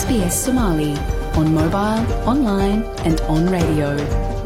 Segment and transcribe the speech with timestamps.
[0.00, 0.92] SBS Somali
[1.40, 2.02] on mobile,
[2.32, 3.88] online, and on radio.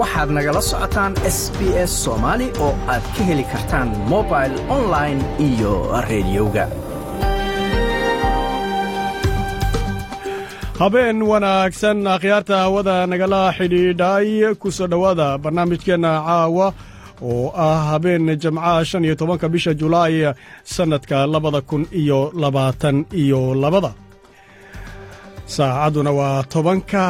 [0.01, 5.73] waxaad nagala socotaan s b s soomaali oo aad ka heli kartaan mobil online iyo
[6.09, 6.65] rediyoga
[10.81, 14.29] habeen wanaagsan akhyaarta hawada nagala xidhiidhay
[14.61, 16.67] ku soo dhowaada barnaamijkeenna caawa
[17.31, 20.15] oo ah habeen jamcaha shan iyo tobanka bisha julaay
[20.75, 23.91] sannadka labada kun iyo labaatan iyo labada
[25.57, 27.03] saacadduna waa tobanka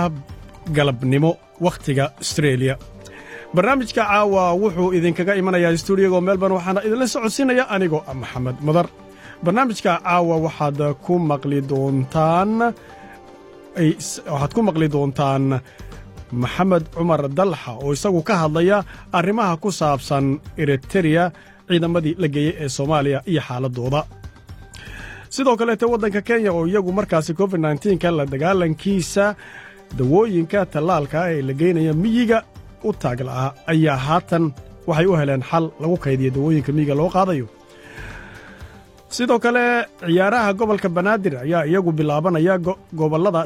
[0.76, 1.30] galabnimo
[1.64, 2.74] wakhtiga astreeliya
[3.54, 8.86] barnaamijka caawa wuxuu idinkaga imanayaa stuudiyago melbourne waxaana idinla socodsiinaya anigoo ah maxamed madar
[9.44, 12.50] barnaamijka caawa waxaad ku maqli doontaan
[14.32, 15.44] waxaad ku maqli doontaan
[16.42, 18.78] maxamed cumar dalxa oo isagu ka hadlaya
[19.18, 20.26] arrimaha ku saabsan
[20.62, 21.24] eritereya
[21.68, 24.00] ciidamadii la geeyey ee soomaaliya iyo xaaladdooda
[25.34, 27.60] sidoo kaleete waddanka kenya oo iyagu markaasi covid
[27.94, 29.24] nka la dagaalankiisa
[29.98, 32.38] dawooyinka tallaalka ee la geynaya miyiga
[32.84, 34.44] u taagla'aa ayaa haatan
[34.88, 37.46] waxay u heleen xal lagu kaydiyo dawooyinka miyiga loo qaadayo.
[39.16, 39.64] Sidoo kale
[40.06, 42.54] ciyaaraha gobolka banaadir ayaa iyagu bilaabanaya
[43.00, 43.42] gobollada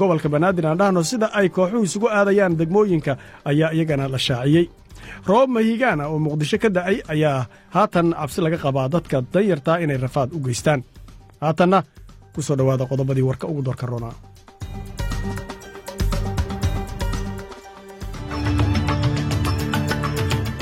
[0.00, 3.12] gobolka banaadir aan dhahno sida ay kooxuhu isugu aadayaan degmooyinka
[3.50, 4.66] ayaa iyagana la shaaciyey.
[5.28, 7.38] Roob mahigaana oo muqdisho ka da'ay ayaa
[7.74, 10.80] haatan cabsi laga qabaa dadka danyartaa inay rafaad u geystaan
[11.48, 11.78] haatanna
[12.34, 14.14] ku soo dhowaada qodobadii warka ugu doorka roonaa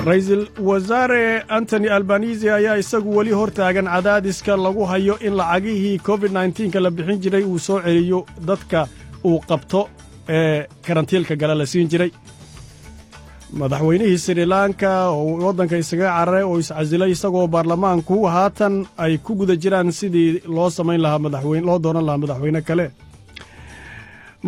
[0.08, 1.22] ra'iisul wasaare
[1.56, 6.32] antony albanisi ayaa isagu weli hor taagan cadaadiska lagu hayo in lacagihii covid
[6.68, 8.80] nka la bixin jiray uu soo celiyo dadka
[9.24, 9.80] uu qabto
[10.28, 12.10] ee karantiilka gale la siin jiray
[13.60, 18.74] madaxweynihii sri lanka oo waddanka isaga cararay oo iscasilay isagoo baarlamaanku haatan
[19.04, 22.86] ay ku guda jiraan sidii loo samayn lahaa madaxweyne loo doonan lahaa madaxweyne kale.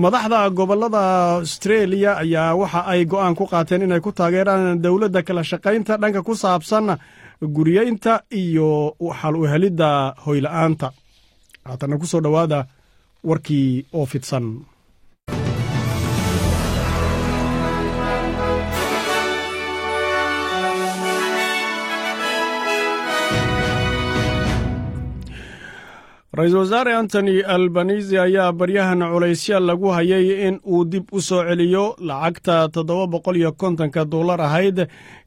[0.02, 1.02] Madaxda gobollada
[1.44, 6.34] astreeliya ayaa waxa ay go'aan ku qaateen inay ku taageeraan dowladda kala shaqaynta dhanka ku
[6.34, 6.86] saabsan
[7.56, 10.88] guriyeynta iyo xal u helidda hoyla'aanta
[11.68, 12.58] haatanna ku soo dhowaada
[13.28, 14.44] warkii oo fidsan
[26.36, 31.84] ra'iisul wasaare antony albanisi ayaa baryahan culaysya lagu hayay in uu dib u soo celiyo
[32.08, 34.78] lacagta toddoba boqol iyo kontonka dollar ahayd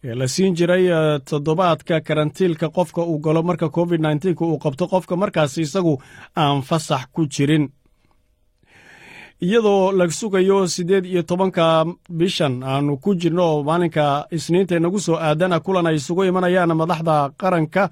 [0.04, 0.86] ee la siin jiray
[1.30, 5.94] toddobaadka karantiilka qofka uu galo marka covid nka uu qabto qofka markaas isagu
[6.36, 7.70] aan fasax ku jirin.
[9.42, 15.60] Iyadoo la sugayo siddeed iyo tobanka bishan aanu ku jirno maalinka isniinta inagu soo aadana
[15.60, 17.84] kulan ay isugu imanayaan madaxda qaranka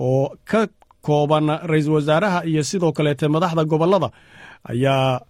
[0.00, 0.66] oo ka
[1.06, 4.08] kooban ra'iisul wasaaraha iyo sidoo kaleete madaxda gobollada
[4.72, 5.20] ayaa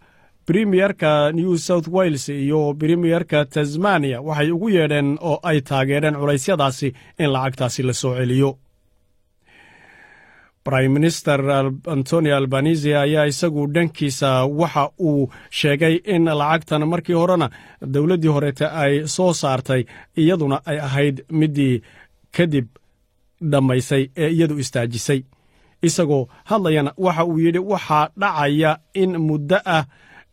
[0.46, 6.88] premierka new south wales iyo premierka tasmania waxay ugu yeedheen oo ay taageereen culaysyadaasi
[7.22, 8.50] in lacagtaasi la soo celiyo.
[10.64, 11.40] Brime minister
[11.94, 17.48] antoni albanisi ayaa isagu dhankiisa waxa uu sheegay in lacagtan markii horena
[17.94, 19.82] dowladdii horeete ay soo saartay
[20.22, 21.74] iyaduna ay ahayd middii
[22.36, 22.66] kadib
[23.52, 25.20] dhammaysay ee iyadu istaajisay
[25.86, 28.70] isagoo hadlayana waxa uu yidhi waxaa dhacaya
[29.02, 29.84] in muddo ah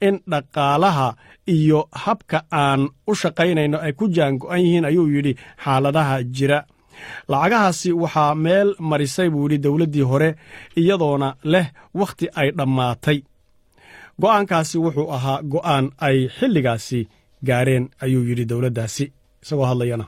[0.07, 1.07] in dhaqaalaha
[1.55, 5.33] iyo habka aan u shaqaynayno ay ku jaango'an yihiin ayuu yidhi
[5.63, 6.59] xaaladaha jira.
[7.31, 10.29] Lacagahaasi waxaa meel marisay buu yidhi dowladdii hore
[10.81, 11.67] iyadoona leh
[11.99, 13.17] wakhti ay dhammaatay.
[14.21, 16.99] Go'aankaasi wuxuu ahaa go'aan ay xilligaasi
[17.47, 19.05] gaareen ayuu yidhi dowladdaasi
[19.43, 20.05] isagoo hadlayana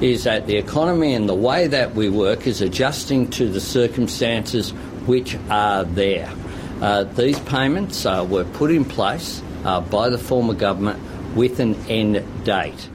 [0.00, 4.70] is that the economy and the way that we work is adjusting to the circumstances
[5.06, 6.28] which are there.
[6.82, 10.98] Uh, these payments uh, were put in place uh, by the former government
[11.34, 12.88] with an end date.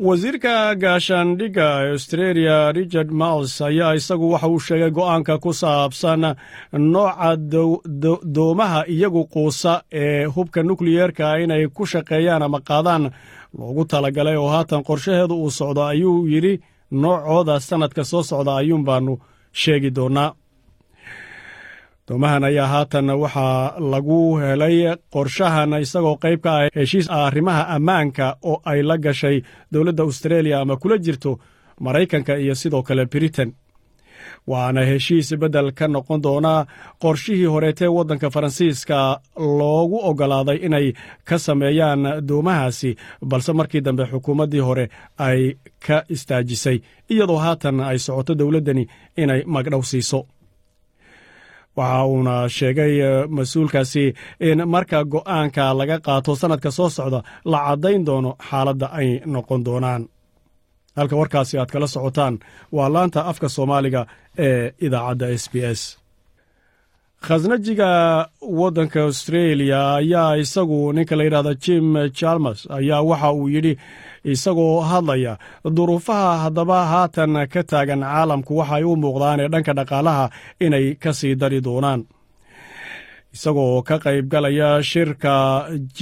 [0.00, 6.24] wasiirka gaashaandhigga australia richard miles ayaa isagu waxa uu sheegay go'aanka ku saabsan
[6.72, 7.30] nooca
[8.36, 13.10] doomaha iyagu quusa ee hubka nukliyeerka inay ku shaqeeyaan ama qaadaan
[13.58, 16.54] loogu talagalay oo haatan qorshaheedu uu socdo ayuu yidhi
[17.02, 19.14] noocooda sannadka soo socda ayuun baannu
[19.60, 20.30] sheegi doonnaa.
[22.08, 24.76] Doomahan ayaa haatan waxaa lagu helay
[25.14, 29.36] qorshahan isagoo qayb ka ah heshiis arrimaha ammaanka oo ay la gashay
[29.72, 31.30] dowladda austareeliya ama kula jirto
[31.84, 33.50] maraykanka iyo sidoo kale britain
[34.46, 36.66] waana heshiis beddel ka noqon doonaa
[37.02, 38.98] qorshihii horeetee waddanka faransiiska
[39.58, 40.86] loogu oggolaaday inay
[41.28, 42.90] ka sameeyaan doomahaasi
[43.30, 44.84] balse markii dambe xukuumaddii hore
[45.18, 45.40] ay
[45.86, 46.78] ka istaajisay
[47.12, 48.84] iyadoo haatan ay socoto dowladdani
[49.22, 50.20] inay magdhow siiso.
[51.76, 52.94] Waxa uuna sheegay
[53.36, 54.04] mas'uulkaasi
[54.40, 57.20] in marka go'aanka laga qaato sannadka soo socda
[57.52, 60.02] la caddayn doono xaaladda ay noqon doonaan
[61.00, 62.34] halka warkaasi aad kala socotaan
[62.76, 64.02] waa laanta afka soomaaliga
[64.46, 65.82] ee idaacadda s b s.
[67.26, 67.90] Khasnajiga
[68.60, 71.86] waddanka australia ayaa isagu ninka la yidhahda jim
[72.18, 73.72] chalmers ayaa waxa uu yidhi
[74.34, 75.34] isagoo hadlaya
[75.76, 80.24] duruufaha haddaba haatan ka taagan caalamku waxay u muuqdaan ee dhanka dhaqaalaha
[80.66, 82.00] inay ka sii dari doonaan.
[83.34, 85.34] Isagoo ka qayb galaya shirka
[85.96, 85.98] g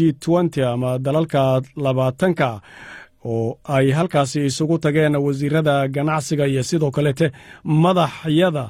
[0.72, 1.42] ama dalalka
[1.84, 2.48] labaatanka
[3.34, 7.26] oo ay halkaasi isugu tageen wasiirada ganacsiga iyo sidoo kaleete
[7.84, 8.64] madaxyada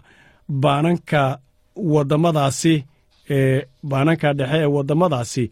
[0.63, 1.23] baananka
[1.95, 2.75] wadamadaasi
[3.37, 5.45] ee baananka dhexe ee wadamadaasi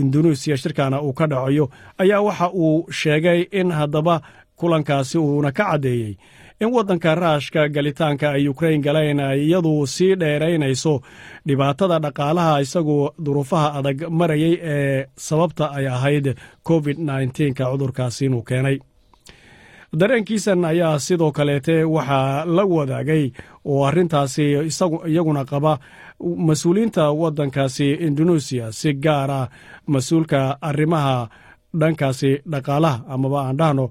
[0.00, 1.64] induneisiya shirkana uu ka dhacayo
[2.02, 4.14] ayaa waxa uu sheegay in haddaba
[4.58, 6.12] kulankaasi uuna ka caddeeyey
[6.60, 11.00] in waddanka raashka galitaanka ay ukrain galeen ay iyadu sii dheeraynayso
[11.46, 16.26] dhibaatada dhaqaalaha isagoo duruufaha adag marayay ee sababta ay ahayd
[16.68, 18.78] covid nka cudurkaasi inuu keenay.
[20.00, 23.24] Dareenkiisan ayaa sidoo kaleete waxaa la wadaagay
[23.64, 24.44] oo arrintaasi
[25.10, 25.78] iyaguna qaba
[26.48, 29.48] mas'uuliyiinta waddankaasi indoneesiya si gaar ah
[29.86, 31.28] mas'uulka arrimaha
[31.80, 33.90] dhankaasi dhaqaalaha amaba aan dhahno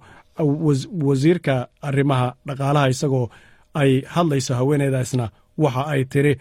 [1.08, 3.30] wasiirka arrimaha dhaqaalaha isagoo
[3.82, 5.26] ay hadlayso haweeneydaasna
[5.64, 6.34] waxa ay tiri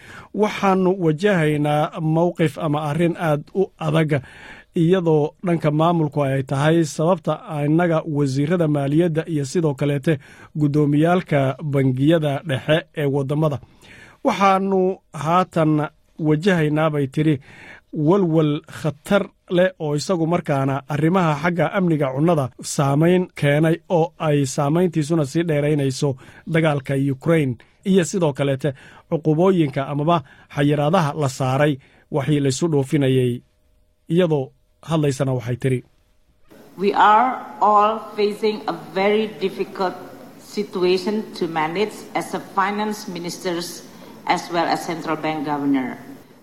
[0.43, 4.13] waxaannu wajahaynaa mowqif ama arrin aad u adag
[4.83, 7.33] iyadoo dhanka maamulku ay tahay sababta
[7.67, 10.19] innaga wasiirada maaliyadda iyo sidoo kaleete
[10.61, 11.41] guddoomiyaalka
[11.73, 13.59] bangiyada dhexe ee waddammada.
[14.25, 14.81] Waxaannu
[15.25, 15.73] haatan
[16.29, 17.35] wajahaynaa bay tidhi
[17.93, 19.23] walwal khatar
[19.57, 22.45] leh oo isagu markaana arrimaha xagga amniga cunnada
[22.75, 26.09] saamayn keenay oo ay saamayntiisuna sii dheeraynayso
[26.55, 27.51] dagaalka ukrain
[27.91, 28.71] iyo sidoo kaleete
[29.11, 30.17] cuqubooyinka amaba
[30.57, 31.73] xayiraadaha la saaray
[32.17, 33.33] waxii laysu dhoofinayay.
[34.15, 34.45] Iyadoo
[34.91, 35.81] hadlaysana waxay tidhi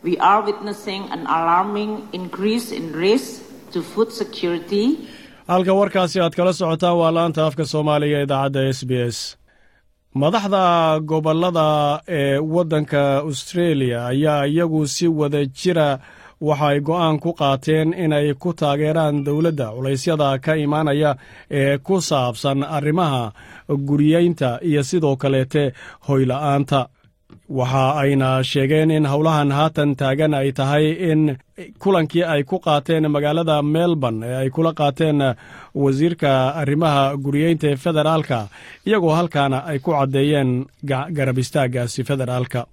[0.07, 3.29] We are witnessing an alarming increase in risk
[3.73, 4.85] to food security.
[5.53, 9.17] halka warkaasi aad kala socotaan waa laanta afka soomaaliga idaacadda s b s
[10.23, 10.61] madaxda
[11.11, 11.65] gobollada
[12.19, 15.87] ee waddanka australia ayaa iyagu si wada jira
[16.49, 21.11] waxa ay go'aan ku qaateen inay ku taageeraan dowladda culaysyada ka imaanaya
[21.61, 23.23] ee ku saabsan arrimaha
[23.89, 25.63] guriyeynta iyo sidoo kaleete
[26.07, 26.79] hoyla'aanta
[27.49, 31.37] waxa ayna sheegeen in howlahan haatan taagan ay tahay in
[31.83, 35.19] kulankii ay ku qaateen magaalada melbourne ee ay kula qaateen
[35.83, 36.31] wasiirka
[36.61, 38.39] arrimaha guriyeynta ee federaalka
[38.87, 40.65] iyagoo halkaana ay ku caddeeyeen
[41.17, 42.65] garab istaaggaasi federaalka.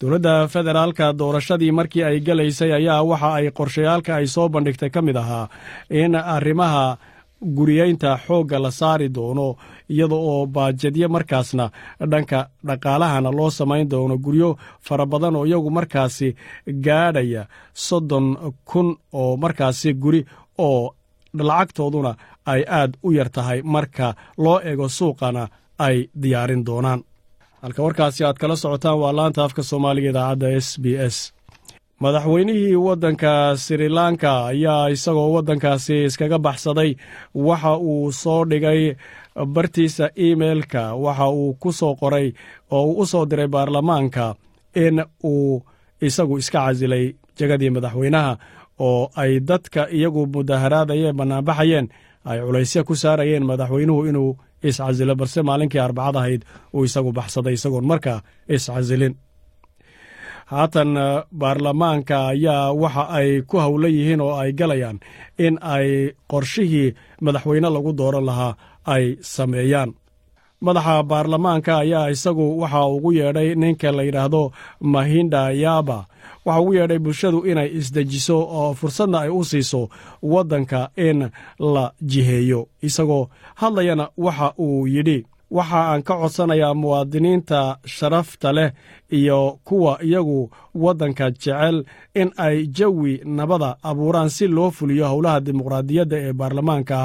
[0.00, 5.16] Dowladda federaalka doorashadii markii ay gelaysay ayaa waxa ay qorshayaalka ay soo bandhigtay ka mid
[5.16, 5.48] ahaa
[5.90, 6.84] in arrimaha
[7.56, 9.56] guriyeynta xoogga la saari doono
[9.90, 11.70] iyada oo baajadyo markaasna
[12.10, 14.18] dhanka dhaqaalahana loo samayn doono.
[14.18, 16.36] Guryo fara badan oo iyagu markaasi
[16.84, 18.26] gaadhaya soddon
[18.64, 20.24] kun oo markaasi guri
[20.58, 20.94] oo
[21.34, 22.14] lacagtooduna
[22.46, 27.00] ay aad u yar tahay marka loo ego suuqana ay diyaarin doonaan.
[27.62, 31.16] Halka warkaasi aad kala socotaan waa laanta afka soomaaliga idaacadda s b s
[32.02, 36.90] madaxweynihii waddanka sri lanka ayaa isagoo waddankaasi iskaga baxsaday
[37.34, 38.94] waxa uu soo dhigay
[39.54, 42.26] bartiisa emeilka waxa uu ku soo qoray
[42.70, 44.34] oo uu u soo diray baarlamaanka
[44.84, 45.62] in uu
[46.06, 47.04] isagu iska casilay
[47.38, 48.32] jegadii madaxweynaha
[48.88, 51.86] oo ay dadka iyagu mudaharaadayeen bannaanbaxayeen
[52.30, 54.30] ay culaysya ku saarayeen madaxweynuhu inuu
[54.68, 56.42] iscasilo balse maalinkii arbacad ahayd
[56.74, 58.18] uu isagu baxsaday isagoon markaa
[58.54, 59.14] iscasilin
[60.52, 60.90] haatan
[61.40, 64.98] baarlamaanka ayaa waxa ay ku howlan yihiin oo ay galayaan
[65.46, 65.88] in ay
[66.30, 68.56] qorshihii madaxweyne lagu dooran lahaa
[68.94, 69.90] ay sameeyaan.
[70.66, 74.42] Madaxa baarlamaanka ayaa isagu waxa ugu yeedhay ninka la yidhaahdo
[74.80, 75.98] mahinda yaba.
[76.46, 79.80] Waxa ugu yeedhay bulshadu inay isdejiso oo fursadna ay u siiso
[80.32, 81.18] waddanka in
[81.74, 82.60] la jiheeyo.
[82.82, 83.28] Isagoo
[83.60, 85.18] hadlayana waxa uu yidhi
[85.56, 87.60] waxa aan ka codsanayaa muwaadiniinta
[87.96, 88.70] sharafta leh
[89.18, 89.38] iyo
[89.68, 90.40] kuwa iyagu
[90.84, 91.76] waddanka jecel
[92.20, 96.98] in ay jawi nabada abuuraan si loo fuliyo howlaha dimuqraadiyadda ee baarlamaanka.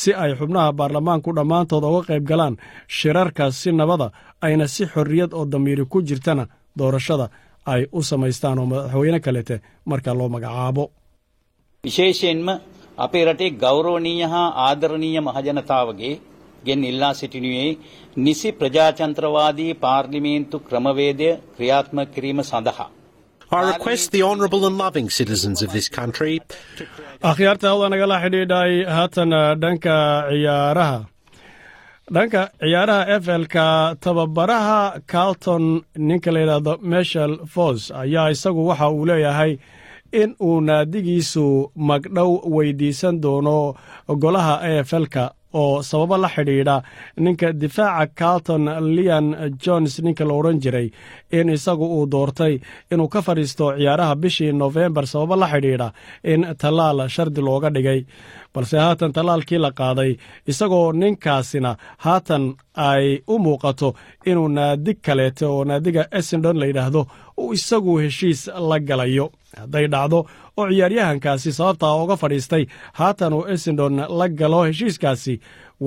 [0.00, 2.54] Si ay xubnaha baarlamaanku dhammaantood uga qayb galaan
[2.98, 4.06] shirarka si nabada
[4.46, 6.44] ayna si xorriyad oo damiiri ku jirtana
[6.78, 7.26] doorashada
[7.72, 9.56] ay u samaystaan oo madaxweyne kalete
[9.90, 10.84] marka loo magacaabo.
[11.84, 12.48] ವಿಶೇಷೇನ್ಮ
[13.04, 14.24] ಅಪೇ ರಟೆ ಗೌರವನೀಯ
[14.64, 16.10] ಆದರಣೀಯ ಮಹಾಜನತಾವಗೆ
[16.67, 17.69] ගෙන් ඉල්ලා සිටිනුයේ
[18.25, 22.87] නිසි ප්‍රජාතන්ත්‍රවාදී පාර්ලිමේන්තු ක්‍රමවේදය ක්‍රියාත්මක කිරීම සඳහා.
[23.51, 26.33] I request the honourable and loving citizens of this country
[26.77, 26.83] to
[27.31, 29.31] akhyaarta hawda nagala xidhiidhay haatan
[29.63, 29.95] dhanka
[30.31, 30.97] ciyaaraha
[32.15, 33.65] dhanka ciyaaraha efelka
[34.05, 34.79] tababaraha
[35.13, 35.63] carlton
[36.09, 39.51] ninka la yidhaahdo meshel fos ayaa isagu waxa uu leeyahay
[40.21, 41.45] in uu naadigiisu
[41.89, 43.57] magdhow weydiisan doono
[44.23, 45.23] golaha efelka
[45.54, 46.76] oo sababo la xidhiidha.
[47.24, 48.64] Ninka difaaca carlton
[48.96, 49.26] leon
[49.64, 50.88] jones ninka la odhan jiray
[51.32, 52.54] in isagu uu doortay
[52.92, 55.88] inuu ka fadhiisto ciyaaraha bishii nofembar sababo la xidhiidha
[56.24, 58.00] in tallaal shardi looga dhigay.
[58.54, 60.16] Balse haatan tallaalkii la qaaday
[60.50, 63.94] isagoo ninkaasina haatan ay u muuqato
[64.26, 67.02] inuu naadig kaleete oo naadiga essendon la yidhaahdo
[67.42, 69.26] uu isagu heshiis la galayo
[69.60, 70.18] hadday dhacdo
[70.58, 72.64] oo ciyaaryahankaasi sababtaa uga fadhiistay
[72.98, 75.34] haatan uu essendon la galo heshiiskaasi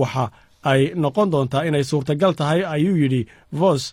[0.01, 0.25] waxa
[0.71, 3.21] ay noqon doontaa inay suurtagal tahay ayuu yidhi
[3.59, 3.83] vos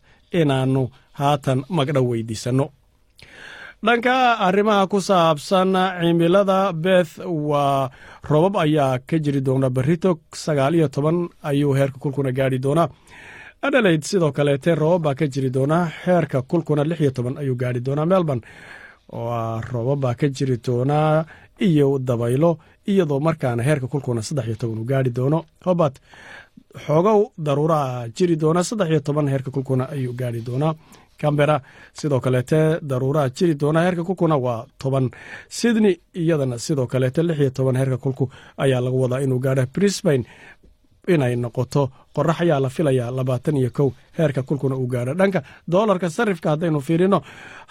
[0.40, 0.82] inaannu
[1.20, 2.66] haatan magdhow weydiisanno
[3.86, 4.14] dhanka
[4.46, 7.12] arrimaha ku saabsan cimilada beth
[7.50, 7.90] waa
[8.30, 10.10] robab ayaa ka jiri doona berrito
[10.44, 12.88] sagaal iyo toban ayuu heerka kulkuna gaadhi doonaa.
[13.62, 17.80] Adelaide sidoo kaleete robab baa ka jiri doonaa heerka kulkuna lix iyo toban ayuu gaadhi
[17.86, 18.42] doonaa melbourne
[19.12, 21.24] waa robab baa ka jiri doonaa
[21.60, 25.44] iyo dabaylo iyadoo markaana heerka kulkuna saddex iyo toban uu gaadhi doono.
[25.64, 25.96] Hobart
[26.86, 30.74] xoogow daruuraa jiri doona saddex iyo toban heerka kulkuna ayuu gaadhi doonaa
[31.20, 31.60] cambera
[31.92, 35.10] sidoo kaleete daruuraha jiri doona heerka kulkuna waa toban.
[35.48, 40.24] Sydney iyadana sidoo kaleete lix iyo toban heerka kulku ayaa lagu wadaa inuu gaadho brisbane
[41.08, 41.82] inay noqoto
[42.16, 43.88] qorax ayaa la filayaa labaatan iyo kow
[44.18, 45.14] heerka kulkuna uu gaadho.
[45.14, 45.40] Dhanka
[45.72, 47.18] doolarka sarifka haddaynu fiirino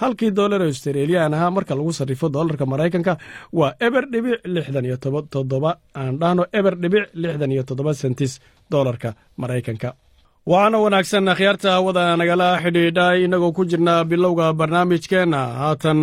[0.02, 3.14] halkii doolar australian ahaa marka lagu sarrifo doolarka maraykanka
[3.60, 4.98] waa eber dhibic lixdan iyo
[5.34, 8.40] toddoba aan dhahno eber dhibic lixdan iyo toddoba sentis
[8.72, 9.90] doolarka maraykanka.
[10.50, 16.02] Waxaana wanaagsan akhyaarta hawada nagala xidhiidha innagoo ku jirna bilowga barnaamijkeenna haatan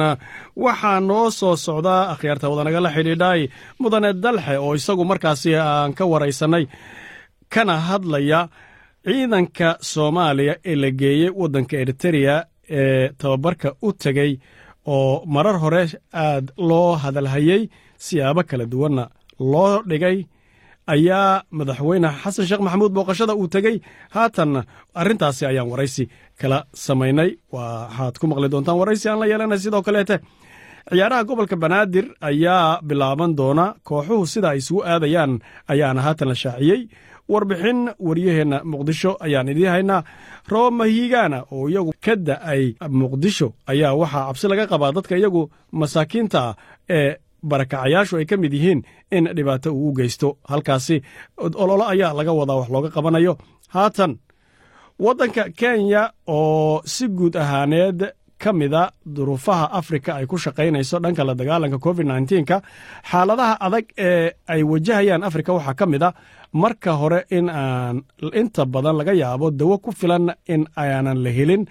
[0.64, 3.40] waxaa noo soo socdaa akhyaarta hawada nagala xidhiidhay
[3.80, 6.64] mudane dalxe oo isagu markaasi aan ka waraysannay
[7.54, 8.40] kana hadlaya
[9.06, 12.36] ciidanka soomaaliya ee la geeyey waddanka eritereya
[12.78, 14.32] ee tababarka u tegey
[14.86, 15.82] oo marar hore
[16.24, 17.62] aad loo hadalhayey
[18.06, 19.04] siyaabo kala duwanna
[19.52, 20.18] loo dhigay
[20.94, 23.76] ayaa madaxweyne xasan sheekh maxamuud booqashada uu tegey
[24.14, 24.50] haatan
[25.00, 26.04] arrintaasi ayaan waraysi
[26.40, 27.30] kala samaynay.
[27.54, 30.16] Waxaad ku maqli doontaan waraysi aan la yeelanay sidoo kaleete.
[30.90, 35.32] Ciyaaraha gobolka banaadir ayaa bilaaban doona kooxuhu sida ay isugu aadayaan
[35.72, 36.80] ayaana haatan la shaaciyey
[37.32, 40.02] warbixin waryaheenna muqdisho ayaan idiin haynaa
[40.52, 42.62] roob mahiigaana oo iyagu ka da'ay
[43.00, 45.42] muqdisho ayaa waxaa cabsi laga qabaa dadka iyagu
[45.80, 46.54] masaakiinta ah
[46.98, 47.10] ee
[47.50, 48.80] barakacayaashu ay ka mid yihiin
[49.16, 50.28] in dhibaato uu u geysto.
[50.50, 50.96] Halkaasi
[51.62, 53.32] ololo ayaa laga wadaa wax looga qabanayo.
[53.74, 54.12] Haatan
[55.04, 57.98] waddanka kenya oo si guud ahaaneed
[58.42, 58.82] ka mida
[59.16, 62.56] duruufaha afrika ay ku shaqaynayso dhanka la dagaalanka covid nka
[63.10, 66.10] xaaladaha adag ee ay wajahayaan afrika waxaa ka mid a
[66.62, 67.96] marka hore in aan
[68.40, 70.24] inta badan laga yaabo dawo ku filan
[70.54, 71.64] in aanan la helin.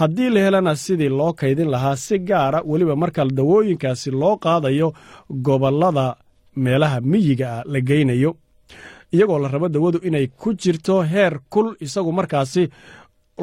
[0.00, 4.88] Haddii la helana sidii loo kaydin lahaa si gaara weliba marka dawooyinkaasi loo qaadayo
[5.46, 6.06] gobollada
[6.64, 8.30] meelaha miyiga ah la geynayo.
[9.14, 12.62] Iyagoo la rabo dawadu inay ku jirto heer kul isagu markaasi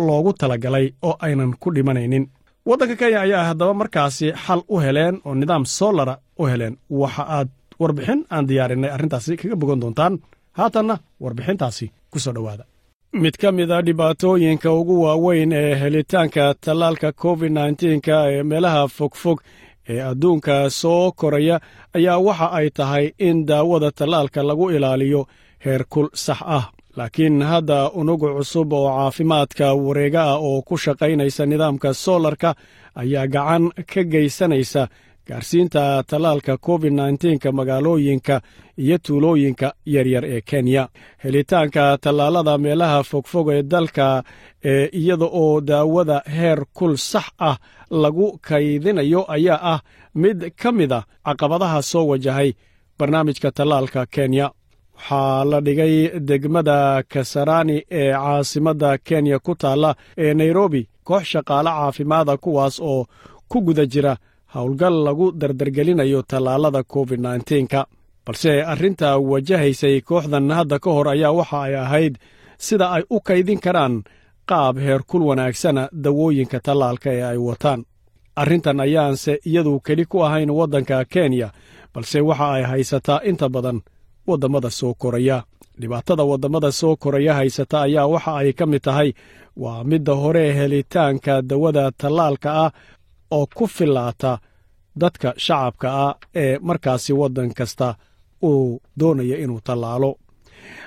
[0.07, 2.25] loogu talagalay oo aynan ku dhimanaynin
[2.69, 6.75] waddanka kenya ayaa haddaba markaasi xal u heleen oo nidaam solara u heleen.
[7.01, 7.50] Waxa aad
[7.81, 10.13] warbixin aan diyaarinay arrintaasi kaga bogan doontaan.
[10.57, 12.63] Haatanna warbixintaasi ku soo dhowaada.
[13.24, 17.51] Mid ka mid a dhibaatooyinka ugu waaweyn ee helitaanka tallaalka covid
[17.97, 19.39] nka ee meelaha fogfog
[19.89, 21.59] ee adduunka soo koraya
[21.97, 25.21] ayaa waxa ay tahay in daawada tallaalka lagu ilaaliyo
[25.65, 26.65] heerkul sax ah
[26.98, 32.50] laakiin hadda unugu cusub oo caafimaadka wareega ah oo ku shaqaynaysa nidaamka soolarka
[33.01, 34.84] ayaa gacan ka geysanaysa
[35.27, 38.36] gaarsiinta tallaalka covid nka magaalooyinka
[38.84, 40.84] iyo tuulooyinka yaryar ee kenya.
[41.24, 44.24] Helitaanka tallaalada meelaha fogfog ee dalka
[44.72, 47.58] ee iyada oo daawada heer kul sax ah
[48.04, 49.80] lagu kaydinayo ayaa ah
[50.16, 52.50] mid ka mid a caqabadaha soo wajahay
[53.00, 54.46] barnaamijka tallaalka kenya
[54.98, 62.38] waxaa la dhigay degmada kasarani ee caasimadda kenya ku taalla ee nairobi koox shaqaale caafimaada
[62.38, 63.06] kuwaas oo
[63.48, 64.18] ku guda jira
[64.54, 67.20] howlgal lagu dardargelinayo tallaalada covid
[67.63, 67.86] nka
[68.25, 72.13] balse arrinta wajahaysay kooxdan hadda ka hor ayaa waxa ay ahayd
[72.58, 74.04] sida ay u kaydin karaan
[74.50, 77.82] qaab heerkul wanaagsana dawooyinka tallaalka ee ay wataan.
[78.36, 81.50] Arrintan ayaanse iyadu keli ku ahayn waddanka kenya
[81.94, 83.80] balse waxa ay haysataa inta badan
[84.27, 85.43] waddammada soo koraya.
[85.79, 89.13] Dhibaatada waddammada soo koraya haysata ayaa waxa ay ka mid tahay
[89.57, 92.72] waa midda hore helitaanka dawada tallaalka ah
[93.31, 94.39] oo ku fillaata
[95.01, 97.96] dadka shacabka ah ee markaasi waddan kasta
[98.43, 100.12] uu doonaya inuu tallaalo.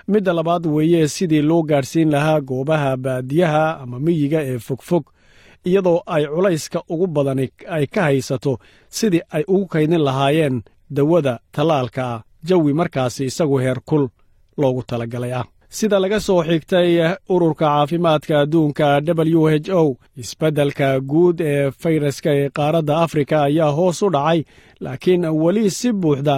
[0.08, 5.04] Midda labaad weeye sidii loo gaadhsiin lahaa goobaha baadiyaha ama miyiga ee fogfog
[5.64, 7.38] iyadoo ay culayska ugu badan
[7.76, 14.08] ay ka haysato sidii ay ugu kaydin lahaayeen dawada tallaalka ah jawi markaasi isagu heerkul
[14.60, 15.44] loogu talagalay ah.
[15.68, 16.90] Sida laga soo xigtay
[17.34, 24.02] ururka caafimaadka adduunka w h o isbeddelka guud ee fayraska ee qaaradda afrika ayaa hoos
[24.02, 24.40] u dhacay
[24.84, 26.36] laakiin weli si buuxda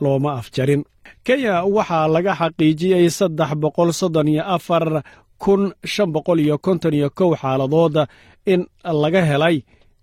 [0.00, 0.82] looma afjarin.
[1.26, 5.02] Kenya waxaa laga xaqiijiyey saddex boqol soddon iyo afar
[5.42, 5.62] kun
[5.92, 7.96] shan boqol iyo konton iyo kow xaaladood
[8.52, 8.60] in
[9.02, 9.56] laga helay.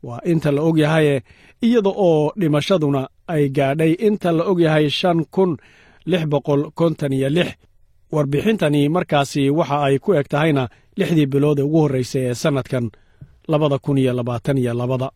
[0.03, 1.23] Waa inta la og yahaye
[1.65, 3.01] iyada oo dhimashaduna
[3.34, 5.51] ay gaadhay inta la og yahay shan kun
[6.12, 7.50] lix boqol konton iyo lix.
[8.13, 10.63] Warbixintani markaasi waxa ay ku eg tahayna
[10.98, 12.86] lixdii bilood ee ugu horraysay ee sannadkan
[13.51, 15.10] labada kun iyo labaatan iyo labada.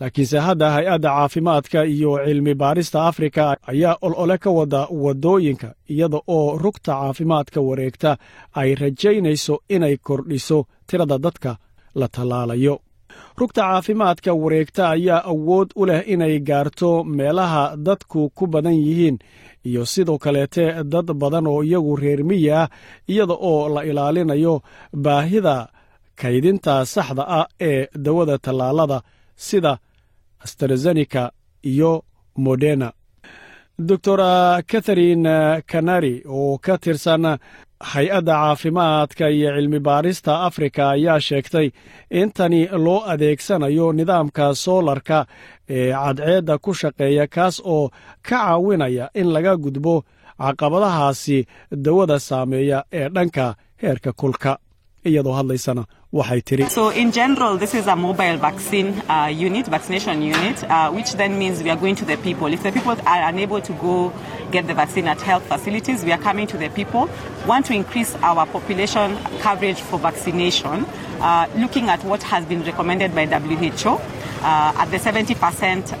[0.00, 6.58] Laakiinse hadda hay'adda caafimaadka iyo cilmi baarista afrika ayaa olole ka wada waddooyinka iyada oo
[6.58, 8.10] rugta caafimaadka wareegta
[8.60, 11.56] ay rajaynayso inay kordhiso tirada dadka
[12.00, 12.74] la tallaalayo
[13.38, 19.18] rugta caafimaadka wareegta ayaa awood u leh inay gaarto meelaha dadku ku badan yihiin
[19.68, 22.68] iyo sidoo kaleete dad badan oo iyagu reer miyi ah
[23.12, 24.54] iyada oo la ilaalinayo
[25.04, 25.56] baahida
[26.20, 28.98] kaydinta saxda ah ee dawada tallaalada
[29.46, 29.72] sida
[30.44, 31.22] astrazenika
[31.70, 31.92] iyo
[32.36, 32.92] moderna.
[33.78, 34.18] Doctor
[34.70, 37.38] katharine kanari oo ka tirsan
[37.92, 41.68] hay'adda caafimaadka iyo cilmi baarista afrika ayaa sheegtay
[42.20, 45.18] in tani loo adeegsanayo nidaamka soolarka
[45.76, 49.94] ee cadceedda ku shaqeeya kaas oo ka caawinaya in laga gudbo
[50.42, 51.38] caqabadahaasi
[51.86, 53.46] dawada saameeya ee dhanka
[53.82, 54.52] heerka kulka.
[55.08, 55.82] Iyadoo hadlaysana
[56.18, 58.90] waxay tiri So in general, this is a mobile vaccine
[59.46, 60.58] unit, vaccination unit,
[60.96, 62.48] which then means we are going to the people.
[62.56, 63.94] If the people are unable to go
[64.54, 67.08] get the vaccine at health facilities, we are coming to the people.
[67.52, 70.86] Want to increase our population coverage for vaccination,
[71.62, 73.92] looking at what has been recommended by WHO
[74.82, 75.94] at the 70%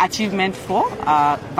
[0.00, 0.82] achievement for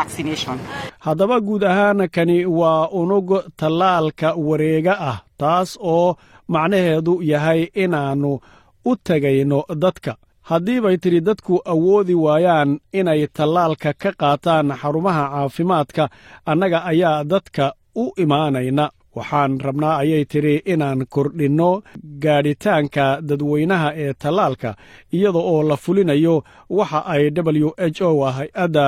[0.01, 0.59] vaccination.
[1.07, 6.17] haddaba guud ahaan kani waa unug tallaalka wareega ah taas oo
[6.49, 8.41] macnaheedu yahay inaannu
[8.85, 10.17] u tegayno dadka.
[10.43, 16.09] Haddii bay tidhi dadku awoodi waayaan inay tallaalka ka qaataan xarumaha caafimaadka
[16.47, 18.91] annaga ayaa dadka u imaanayna.
[19.17, 21.83] Waxaan rabnaa ayay tidhi inaan kordhinno
[22.23, 24.71] gaadhitaanka dadweynaha ee tallaalka
[25.13, 28.87] iyada oo la fulinayo waxa ay w h o hay'adda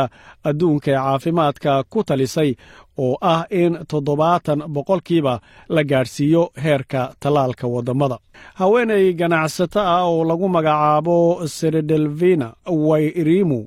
[0.48, 2.50] adduunka ee caafimaadka ku talisay
[2.98, 5.35] oo ah in toddobaatan boqolkiiba
[5.68, 8.18] la gaadhsiiyo heerka tallaalka waddammada
[8.61, 11.16] haweenay ganacsato ah oo lagu magacaabo
[11.57, 12.48] seredelvina
[12.88, 13.61] wairimu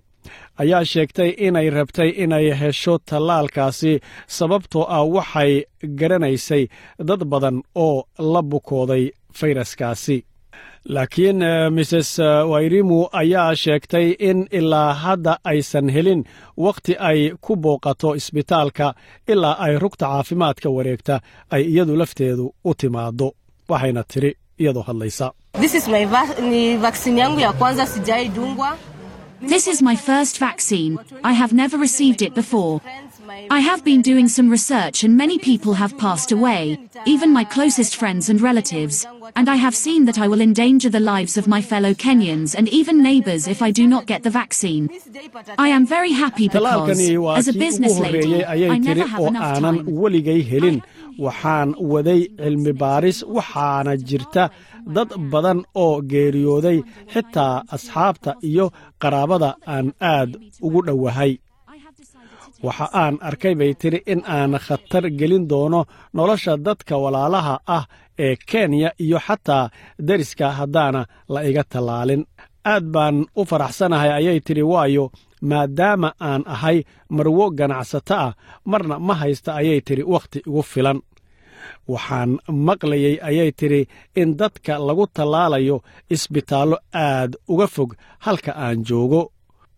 [0.62, 3.94] ayaa sheegtay inay rabtay inay hesho tallaalkaasi
[4.38, 5.54] sababtoo ah waxay
[6.00, 6.64] garanaysay
[7.10, 9.04] dad badan oo la bukooday
[9.40, 10.18] fayraskaasi
[10.96, 11.40] laakiin
[11.76, 12.10] mrs
[12.52, 16.24] wairimu ayaa sheegtay in ilaa hadda aysan helin
[16.66, 18.88] wakhti ay ku booqato isbitaalka
[19.34, 21.16] ilaa ay rugta caafimaadka wareegta
[21.56, 23.28] ay iyadu lafteedu u timaaddo
[23.70, 25.32] waxayna tiri iyadoo hadlaysa.
[29.54, 30.98] This is my first vaccine.
[31.24, 32.82] I have never received it before.
[33.30, 37.96] I have been doing some research and many people have passed away, even my closest
[37.96, 41.62] friends and relatives, and I have seen that I will endanger the lives of my
[41.62, 44.90] fellow Kenyans and even neighbors if I do not get the vaccine.
[45.58, 47.00] I am very happy because,
[47.40, 50.82] as a business lady, I never have enough time.
[51.26, 54.44] waxaan waday cilmi baaris waxaana jirta
[54.96, 56.78] dad badan oo geeriyooday
[57.14, 58.66] xitaa asxaabta iyo
[59.02, 60.32] qaraabada aan aad
[60.68, 61.32] ugu dhowahay
[62.66, 65.82] waxa aan arkay bay tiri in aan khatar gelin doono
[66.18, 67.86] nolosha dadka walaalaha ah
[68.26, 69.66] ee kenya iyo xataa
[70.08, 71.02] deriska haddaana
[71.34, 72.24] la iga tallaalin.
[72.74, 75.06] Aad baan u faraxsanahay ayay tidhi waayo
[75.50, 76.78] maadaama aan ahay
[77.16, 78.34] marwo ganacsato ah
[78.72, 81.00] marna ma haysta ayay tidhi wakhti igu filan.
[81.92, 82.32] Waxaan
[82.68, 83.82] maqlayey ayay tidhi
[84.22, 85.78] in dadka lagu tallaalayo
[86.16, 87.90] isbitaallo aad uga fog
[88.26, 89.22] halka aan joogo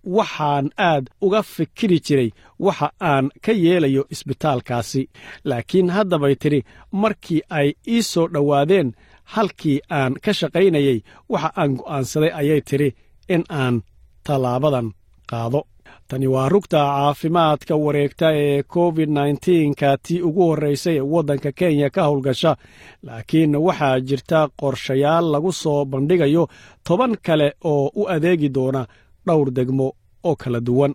[0.04, 5.10] waxaan aad uga fikiri jiray waxa aan ka yeelayo isbitaalkaasi.
[5.44, 12.32] Laakiin haddabay tidhi markii ay ii soo dhowaadeen halkii aan ka shaqaynayey waxa aan go'aansaday
[12.40, 12.90] ayay tidhi
[13.30, 13.82] in aan
[14.24, 14.88] tallaabadan
[15.32, 15.62] qaado.
[16.08, 19.10] Tani waa rugta caafimaadka wareegta ee covid
[19.70, 22.56] nka tii ugu horraysay ee waddanka kenya ka howlgasha.
[23.04, 26.48] Laakiin waxaa jirta qorshayaal lagu soo bandhigayo
[26.88, 28.86] toban kale oo u adeegi doona
[29.30, 29.88] dhowr degmo
[30.30, 30.94] oo kala duwan.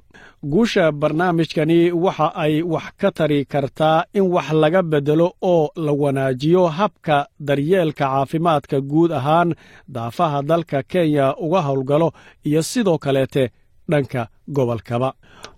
[0.53, 6.63] Guusha barnaamijkani waxa ay wax ka tari kartaa in wax laga beddelo oo la wanaajiyo
[6.79, 7.17] habka
[7.47, 9.55] daryeelka caafimaadka guud ahaan
[9.95, 12.09] daafaha dalka kenya uga howlgalo
[12.49, 13.45] iyo sidoo kaleete
[13.91, 14.23] dhanka
[14.57, 15.11] gobolkaba.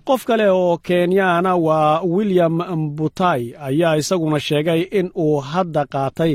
[0.06, 6.32] Qof kale oo kenyaana waa william mbutai ayaa isaguna sheegay in uu hadda qaatay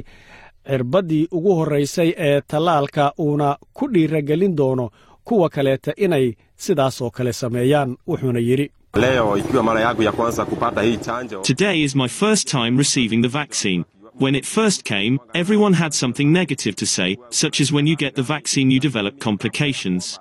[0.67, 4.89] cirbaddii ugu horraysay ee tallaalka uuna ku dhiiragelin doono
[5.23, 10.45] kuwa kaleeta inay sidaas oo kale sameeyaan wuxuuna yidhi Leo ikiwa mara yangu ya kwanza
[10.45, 11.39] kupata hii chanjo.
[11.41, 13.83] Today is my first time receiving the vaccine.
[14.19, 18.15] When it first came, everyone had something negative to say, such as when you get
[18.15, 20.19] the vaccine you develop complications.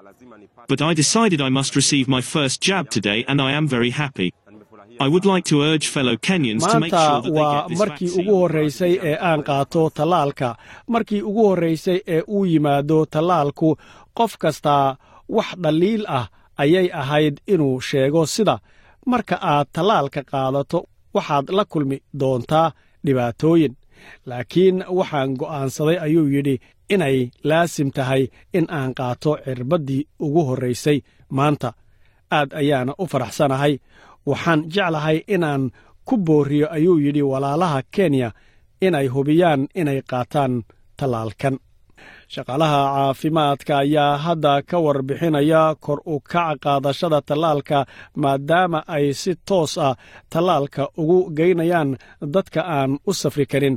[0.69, 4.33] But I decided I must receive my first jab today and I am very happy.
[5.03, 7.69] I would like to urge fellow Kenyans to make sure maanta that they waa get
[7.69, 8.29] this markii vaccine.
[8.29, 10.57] ugu horraysay ee aan qaato tallaalka
[10.89, 13.77] markii ugu horraysay ee uu yimaado tallaalku
[14.19, 14.97] qof kastaa
[15.37, 16.27] wax dhaliil ah
[16.63, 18.57] ayay ahayd inuu sheego sida
[19.11, 20.79] marka aad tallaalka qaadato
[21.17, 22.69] waxaad la kulmi doontaa
[23.07, 23.75] dhibaatooyin.
[24.29, 26.55] Laakiin waxaan go'aansaday ayuu yidhi
[26.95, 27.19] inay
[27.49, 28.23] laasim tahay
[28.59, 30.99] in aan qaato cirbaddii ugu horraysay
[31.37, 31.69] maanta
[32.39, 33.75] aad ayaana u faraxsanahay.
[34.29, 35.63] Waxaan jeclahay inaan
[36.09, 38.29] ku booriyo ayuu yidhi walaalaha kenya
[38.87, 40.53] inay hubiyaan inay qaataan
[40.99, 41.55] tallaalkan
[42.35, 47.79] shaqaalaha caafimaadka ayaa hadda ka warbixinaya kor u kaca qaadashada tallaalka
[48.23, 49.95] maadaama ay si toos ah
[50.33, 51.91] tallaalka ugu geynayaan
[52.35, 53.77] dadka aan u safri karin.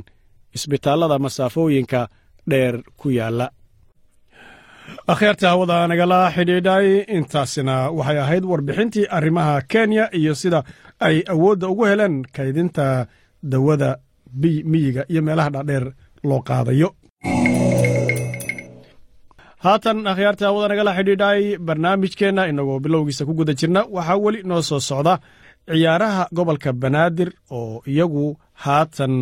[0.56, 2.00] Isbitaallada masaafooyinka
[2.50, 3.46] dheer ku yaalla.
[5.12, 6.86] Akhyaarta hawada nagala xidhiidhay
[7.16, 10.60] intaasina waxay ahayd warbixintii arrimaha kenya iyo sida
[11.06, 13.06] ay awoodda ugu heleen kaydinta
[13.52, 13.90] dawada
[14.72, 15.84] miyiga iyo meelaha dhaadheer
[16.28, 16.88] loo qaadayo
[19.64, 24.80] haatan akhyaarta hawada nagala xidhiidhay barnaamijkeenna inagoo bilowgiisa ku guda jirna waxaa weli noo soo
[24.90, 25.14] socda
[25.70, 28.26] ciyaaraha gobolka banaadir oo iyagu
[28.64, 29.14] haatan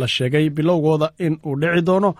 [0.00, 2.10] la sheegay bilowgooda in uu dhici doono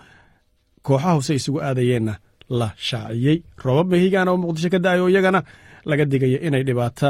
[0.85, 2.13] kooxaha hose isugu aadayeenna
[2.59, 3.37] la shaaciyey.
[3.63, 5.39] Roobab mehigaana oo muqdisho ka da'ay oo iyagana
[5.89, 7.09] laga digaya inay dhibaato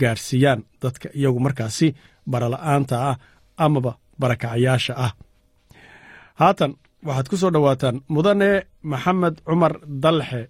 [0.00, 0.60] gaarsiiyaan.
[0.82, 1.86] Dadka iyagu markaasi
[2.30, 3.16] barala'aanta ah
[3.64, 5.12] amaba barakacayaasha ah.
[6.40, 6.72] Haatan
[7.06, 8.50] waxaad ku soo dhowaataan mudane
[8.90, 10.40] maxamed cumar dalxe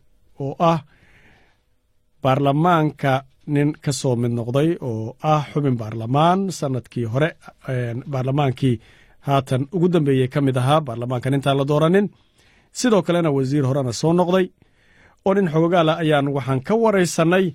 [0.44, 0.80] oo ah
[2.22, 3.12] baarlamaanka
[3.54, 6.38] nin ka soo mid noqday oo ah xubin baarlamaan.
[6.58, 7.28] Sannadkii hore
[8.12, 8.74] baarlamaankii
[9.26, 12.06] haatan ugu dambeeyey ka mid ahaa baarlamaankan intaan la dooranin.
[12.78, 14.46] Sidoo kalena wasiir horena soo noqday
[15.26, 17.46] oo nin xogogaala ayaan waxaan ka waraysannay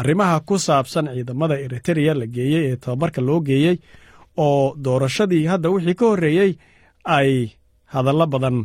[0.00, 3.76] arrimaha ku saabsan ciidamada eritereya la geeyey ee tababarka loo geeyey
[4.36, 6.50] oo doorashadii hadda wixii ka horreeyey
[7.16, 7.30] ay
[7.94, 8.56] hadallo badan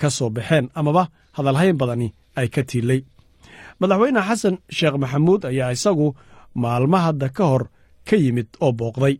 [0.00, 1.02] ka soo baxeen amaba
[1.36, 3.00] hadalhayn badani ay ka tiilay
[3.80, 6.06] madaxweyne xasan sheekh maxamuud ayaa isagu
[6.62, 7.64] maalmo hadda ka hor
[8.08, 9.14] ka yimid oo booqday.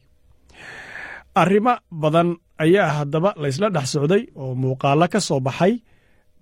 [1.40, 2.28] Arrimo badan
[2.64, 5.74] ayaa haddaba laysla dhex socday oo muuqaallo ka soo baxay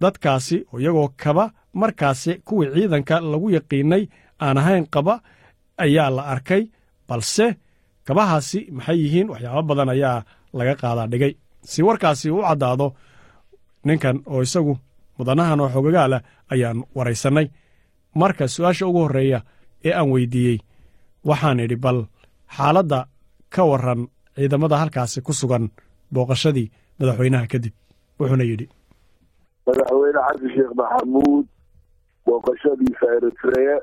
[0.03, 1.45] dadkaasi oo iyagoo kaba
[1.81, 4.03] markaasi kuwii ciidanka lagu yaqiinay
[4.45, 5.15] aan ahayn qaba
[5.85, 6.63] ayaa la arkay
[7.09, 7.47] balse
[8.07, 9.29] kabahaasi maxay yihiin?
[9.33, 10.19] Waxyaabo badan ayaa
[10.59, 11.33] laga qaadaa dhigay
[11.71, 12.87] si warkaasi u caddaado
[13.87, 14.75] ninkan oo isagu
[15.19, 16.21] mudanahan oo xogagaalah
[16.53, 17.47] ayaan waraysannay
[18.21, 19.39] marka su'aasha ugu horreeya
[19.87, 20.59] ee aan weydiiyey
[21.29, 21.99] waxaan idhi bal
[22.57, 22.99] xaaladda
[23.55, 24.01] ka warran
[24.37, 25.65] ciidamada halkaasi ku sugan
[26.15, 27.75] booqashadii madaxweynaha kadib
[28.19, 28.67] wuxuuna yidhi.
[29.67, 31.47] Madaxweyne xasan sheekh maxamuud
[32.27, 33.77] booqashadiisa eritrea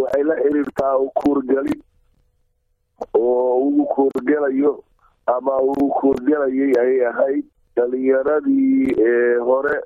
[0.00, 1.80] waxay la xiriirtaa u kuurgelin
[3.14, 4.72] oo ugu kuurgelayo
[5.34, 7.44] ama uu kuurgelayay ayay ahayd
[7.76, 8.94] dhalinyaradii
[9.48, 9.76] hore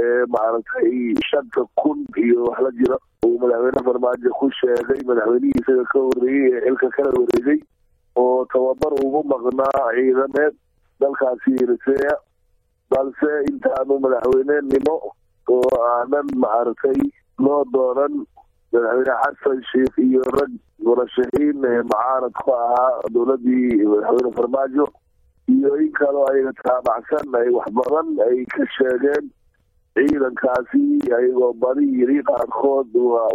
[0.00, 2.98] ee maaragtay shanta kun iyo wax la jiro.
[3.26, 7.58] Uu madaxweyne farmaajo ku sheegay madaxweynihii isaga ka horreeyey ee xilka kala wareegay
[8.16, 10.54] oo tababar ugu maqnaa ciidameed
[11.00, 12.14] dalkaasi eritrea.
[12.90, 14.96] Balse intaanu madaxweynenimo
[15.56, 17.00] oo aanan maaragtay
[17.38, 18.14] loo dooran
[18.76, 20.52] madaxweyne xasan sheekh iyo rag
[20.84, 24.86] murashaxiin ee mucaarad ku ahaa dowladii madaxweyne farmaajo
[25.54, 29.26] iyo in kaloo ayaga taabacsan ay wax badan ay ka sheegeen
[29.96, 30.80] ciidankaasi
[31.18, 33.28] ayagoo badi yiri qaarkood waa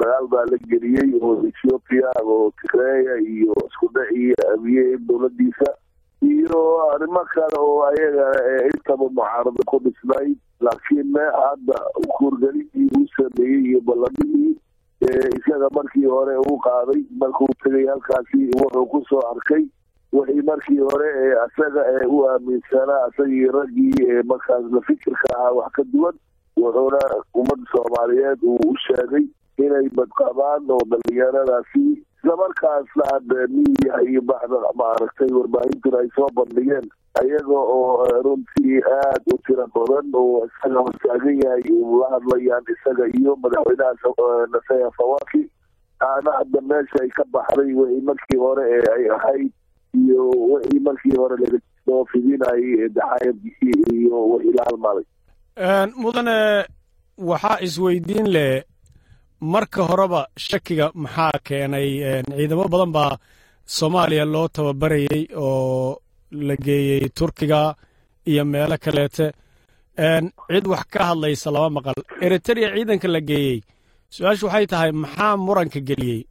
[0.00, 5.68] dagaal baa la geliyey oo ethiopia oo tigreya iyo isku dhacii abiye dowladiisa
[6.30, 6.60] iyo
[6.94, 8.26] arrimo kale oo ayaga
[8.72, 11.76] intaba mucaarado ku dhisnayd laakiin hadda
[12.16, 14.56] kuurgelidii uu sameeyey iyo ballamihii
[15.00, 19.64] isaga markii hore uu qaaday markuu tegay halkaasi wuxuu ku soo arkay
[20.12, 25.72] wixii markii hore ee isaga u aaminsanaa isagii raggii ee markaas la fikirka ahaa wax
[25.72, 26.14] ka duwan
[26.56, 27.00] wuxuuna
[27.34, 29.26] ummadda soomaaliyeed uu u sheegay
[29.58, 31.84] inay badqabaan oo dhalinyaradaasi
[32.16, 36.88] islamarkaasna hadda miidiyaha iyo baxda maaragtay warbaahintuna ay soo bandhigeen
[37.20, 41.64] ayaga oo runtii aad u tiro badan oo isaga hortaagan yahay
[42.00, 45.42] la hadlayaan isaga iyo madaxweynaha nasaya fawaki
[46.08, 49.50] aana hadda meesha ay ka baxday wixii markii hore ee ay ahayd
[50.00, 55.06] iyo wixii markii hore laga soo fidinayay daxaayadkii iyo wixii la halmaaday.
[56.02, 56.38] Mudane
[57.28, 58.62] waxaa isweydiin leh
[59.40, 61.88] marka horeba shakiga maxaa keenay?
[62.36, 63.12] Ciidamo badan baa
[63.76, 65.98] soomaaliya loo tababarayey oo
[66.30, 67.74] la geeyey turkiga
[68.26, 69.26] iyo meelo kaleete.
[70.50, 71.94] Cid wax ka hadlaysa lama maqal.
[72.20, 73.62] Eritrea ciidanka la geeyey
[74.14, 76.22] su'aashu waxay tahay maxaa muranka geliyey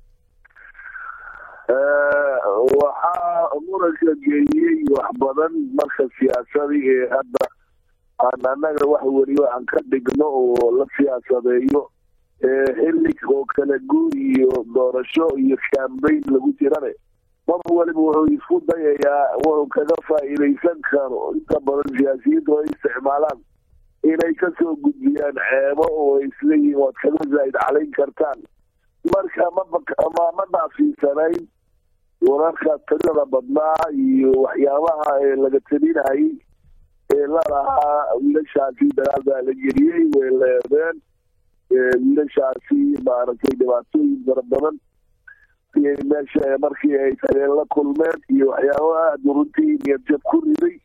[2.80, 7.44] waxaa muranka geeyey wax badan marka siyaasadii ee hadda
[8.26, 11.82] aan annaga wax weliba aan ka dhigno oo la siyaasadeeyo
[12.80, 16.92] xillig oo kala guur iyo doorasho iyo kambayn lagu jirane
[17.50, 21.22] qof weliba wuxuu isku dayayaa wuxuu kaga faa'iidaysan karo.
[21.38, 23.40] Inta badan siyaasiyiintu ay isticmaalaan
[24.12, 28.40] inay ka soo gudbiyaan ceebo oo isleeyihiin waad kaga zaa'id calayn kartaan.
[29.14, 31.44] Marka mama ma dhaafiisanayn
[32.30, 36.24] wararka tirada badnaa iyo waxyaabaha ee laga telinayay
[37.16, 40.96] ee lalahaa wiilashaasi dagaal baa la geliyey way leedeen
[41.74, 44.76] wiilashaasi maaragtay dhibaatooyin fara badan
[45.76, 50.76] ayay meesha markii ay tageen la kulmeen iyo waxyaaba aada runtii niyadjab ku riday.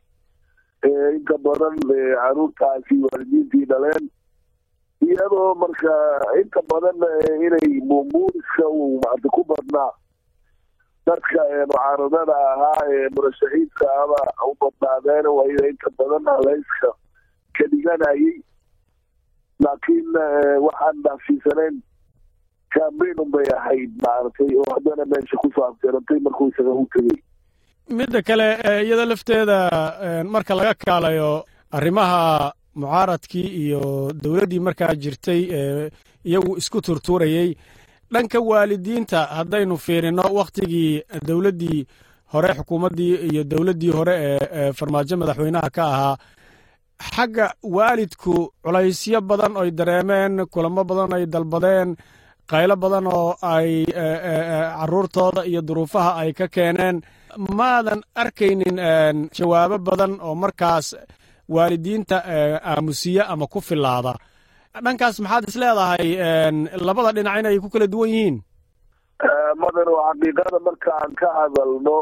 [1.15, 4.05] Inta badan caruurtaasi waalidiintii dhaleen.
[5.05, 5.93] Iyadoo marka
[6.41, 6.97] inta badan
[7.45, 9.91] inay muumuuriska uu maanta ku badnaa.
[11.05, 16.89] Dadka mucaaradada ahaa ee murashaxiinka aba u badnaadeen wayda inta badan haleyska
[17.57, 18.41] ka dhiganayay.
[19.63, 20.09] Laakiin
[20.65, 21.81] waxaan dhaafsiisanayn
[22.75, 27.17] kambayn unbay ahayd maaragtay oo haddana meesha ku soo afteerantay markuu isaga u tegey
[27.97, 28.47] midda kale
[28.85, 29.57] iyada lafteeda
[30.33, 31.31] marka laga kaalayo
[31.77, 32.21] arrimaha
[32.81, 33.81] mucaaradkii iyo
[34.23, 35.41] dowladdii markaa jirtay
[36.29, 37.49] iyagu isku turtuurayey
[38.13, 40.91] dhanka waalidiinta haddaynu fiirino wakhtigii
[41.27, 41.79] dowladdii
[42.33, 44.15] hore xukuumaddii iyo dowladdii hore
[44.59, 46.15] ee farmaajo madaxweynaha ka ahaa
[47.15, 51.89] xagga waalidku culaysyo badan oy dareemeen kulamo badan ay dalbadeen
[52.49, 53.85] qaylo badan oo ay
[54.79, 57.01] caruurtooda iyo duruufaha ay ka keeneen.
[57.37, 58.75] Maadan arkaynin
[59.31, 60.95] jawaabo badan oo markaas
[61.49, 62.17] waalidiinta
[62.63, 64.13] aamusiye ama ku filaada
[64.83, 66.07] dhankaas maxaad is leedahay
[66.87, 68.35] labada dhinac inay ku kala duwan yihiin?
[69.61, 71.97] Madan oo xaqiiqada marka aan ka hadalno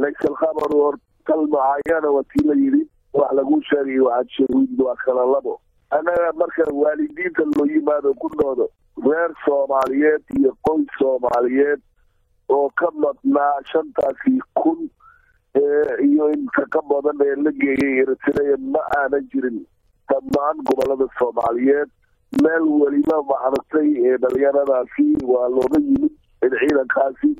[0.00, 2.82] laysa alkhabaru hortal mucaayana watii la yidhi
[3.16, 5.60] wax lagu sheegay waxaad sheegid waa kala labo.
[5.96, 8.66] Annaga marka waalidiinta loo yimaado ku noodo
[9.04, 11.80] reer soomaaliyeed iyo qoys soomaaliyeed
[12.48, 14.88] oo ka madnaa shantaasi kun
[16.08, 19.58] iyo inta ka badan ee la geeyay eritrea ma aanan jirin
[20.08, 21.88] dhammaan gobollada soomaaliyeed.
[22.42, 23.90] Meel weliba maaragtay
[24.22, 26.12] dhalinyaradaasi waa looga yimid
[26.60, 27.30] ciidankaasi.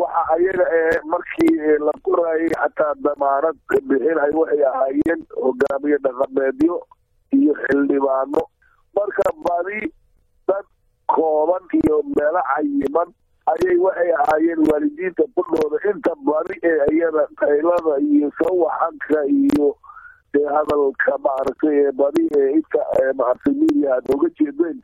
[0.00, 3.56] Waxa ayaga ee markii la qorayay xataa damaanad
[3.88, 6.76] bixinay waxay ahaayeen hogaamiye dhaqameedyo
[7.38, 8.42] iyo xildhibaano.
[8.96, 9.80] Marka badi
[10.48, 10.66] dad
[11.14, 13.08] kooban iyo meelo cayiman.
[13.50, 19.68] Ayay waxay ahaayeen waalidiinta kudhooda inta badi ee iyada qaylada iyo sawaxanka iyo
[20.34, 22.80] dee hadalka maaragtay ee badi ee inta
[23.18, 24.78] maaragtay media aad oga jeedeen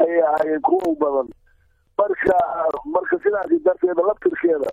[0.00, 1.28] ayay ahaayeen kuwa badan.
[1.98, 2.36] Marka
[2.94, 4.70] marka sidaasi darteeda laftirkeeda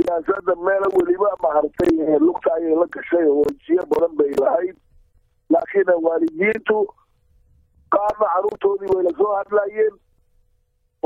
[0.00, 4.76] siyaasada meelo weliba maaragtay lugta ayay la gashay oo wajiyo badan bay lahayd.
[5.50, 6.78] Laakiin waalidiintu
[7.94, 9.94] qaarna caruurtoodii way la soo hadlayeen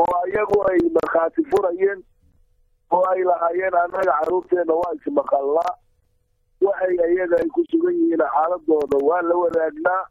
[0.03, 2.01] oo iyagu ay markhaati furayeen
[2.97, 5.73] oo ay lahaayeen annaga caruurteena waa ismaqalnaa
[6.67, 10.03] waxay iyaga ay ku sugan yihiin xaaladooda waa la wadaagnaa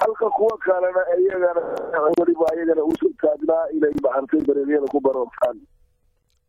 [0.00, 1.62] halka kuwa kalena iyagana
[2.18, 5.56] weliba iyagana u soo taagnaa inay maaragtay dareeryada ku baroortaan.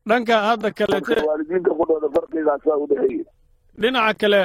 [0.10, 3.26] Dhanka hadda kalete waalidiinta kudhooda farqigaasaa u dhexeeya.
[3.82, 4.42] Dhinaca kale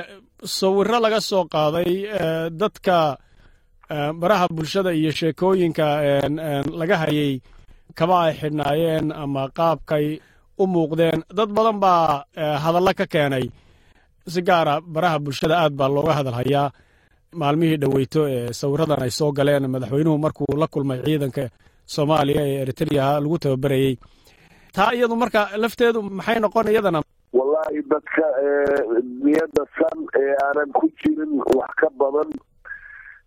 [0.56, 1.90] sawirro laga soo qaaday
[2.60, 2.96] dadka
[4.20, 5.86] baraha bulshada iyo sheekooyinka
[6.80, 7.32] laga hayay
[7.98, 10.06] kaba ay xidhnaayeen ama qaabkay
[10.58, 12.24] u muuqdeen dad badan baa
[12.64, 13.46] hadallo ka keenay.
[14.32, 16.68] Si gaara baraha bulshada aad baa looga hadal hayaa
[17.40, 21.44] maalmihii dhoweyto ee sawiradan ay soo galeen madaxweynuhu markuu la kulmay ciidanka
[21.94, 23.94] soomaaliya ee eritreya lagu tababarayey
[24.76, 27.00] taa iyadu marka lafteedu maxay noqon iyadana?
[27.38, 28.24] Wallaahi dadka
[29.24, 32.30] niyadda san ee aanan ku jirin wax ka badan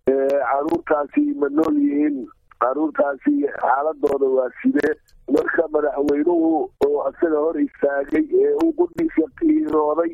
[0.08, 2.28] caruurtaasi ma nool yihiin.
[2.64, 4.94] Caruurtaasi xaaladooda waa sidee
[5.36, 6.52] marka madaxweynuhu
[6.88, 10.14] oo isaga hor istaagay ee uu guddiisa qiirooday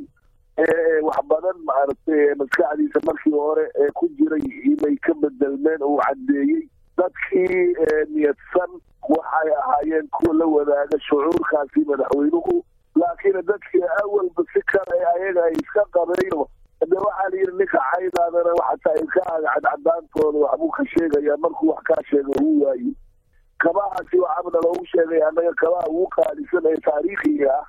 [0.66, 6.68] ee wax badan maaragtay maskaxdiisa markii hore ee ku jiray inay ka bedelmeen uu caddeeyey.
[6.98, 7.76] Dadkii
[8.14, 8.72] niyadsan
[9.10, 12.64] waxay ahaayeen kuwa la wadaaga shucuurkaasi madaxweynuhu.
[12.96, 16.48] Laakiin dadkii awalba si kale ayaga ay iska qabeyno
[16.92, 21.84] de waxaa la yidhi ninka caydaadana waxataa ilka aga cadcadaantooda waxbuu ka sheegayaa markuu wax
[21.90, 22.92] kaa sheega uu waayo
[23.64, 27.66] kabahaasi waxaabna loogu sheegay annaga kabaha ugu qaalisan ee taariikhiga ah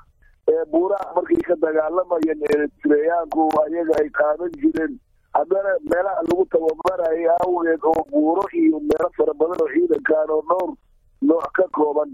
[0.53, 4.95] ee buuraha markay ka dagaalamayeen eritreyaanku ayaga ay qaadan jireen.
[5.37, 10.71] Haddana meelaha lagu tababarayay awgeed oo buuro iyo meelo fara badan oo ciidankan oo dhowr
[11.31, 12.11] nooc ka kooban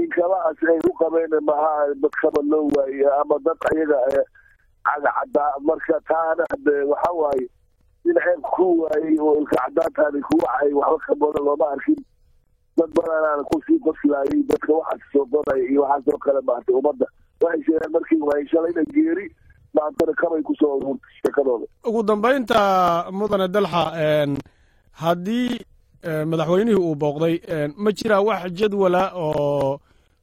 [0.00, 3.98] in kabahaasi ay u qabeen maha dadkaba loo waaye ama dad ayaga
[4.94, 7.46] cagacaddaa marka taana de waxa waaye
[8.08, 11.98] in ceeb ku waayey oo ilka cadaantaani ku wacay waxba ka badan looma arkin.
[12.76, 17.06] Dad badanaana ku sii qoslaayay dadka waxaas soo qodaya iyo waxaasoo kale maartay ummadda.
[17.42, 19.26] Waxay sheegeen markii waayay shalayna geeri
[19.76, 22.58] maantana kabay ku soo ururtay sheekadooda ugu dambaynta
[23.18, 23.82] mudane dalxa
[25.02, 25.60] haddii
[26.30, 27.34] madaxweynihii uu booqday
[27.76, 29.78] ma jiraa wax jadwala oo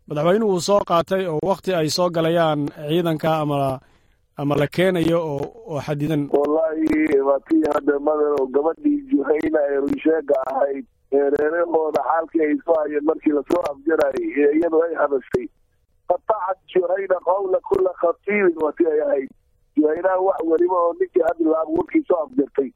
[0.08, 3.80] madaxweynuhu uu soo qaatay oo wakti ay soo galayaan ciidanka ama
[4.38, 6.30] ama la keenayo oo xadidan.
[6.32, 12.56] Wallaahi waa tii hadda madan oo gabadhii juhayna ee runsheega ahayd ee reerahooda xaalkii ay
[12.66, 15.48] soo hayeen markii la soo afjarayay ee iyadu ay hadashay.
[16.10, 19.30] Qatacat juhayna qawla kula khatiibin waa tii ay ahayd.
[19.78, 22.70] Juhaynaha wax weliba oo ninkii hadlaab warkii soo afjartay.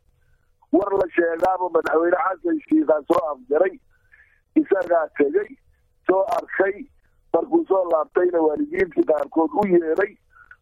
[0.72, 3.76] War la sheegaaba madaxweyne xasan shiikhaa soo afjaray.
[4.56, 5.50] Isagaa tegey
[6.08, 6.76] soo arkay
[7.34, 10.14] markuu soo laabtayna waalidiintii qaarkood u yeeray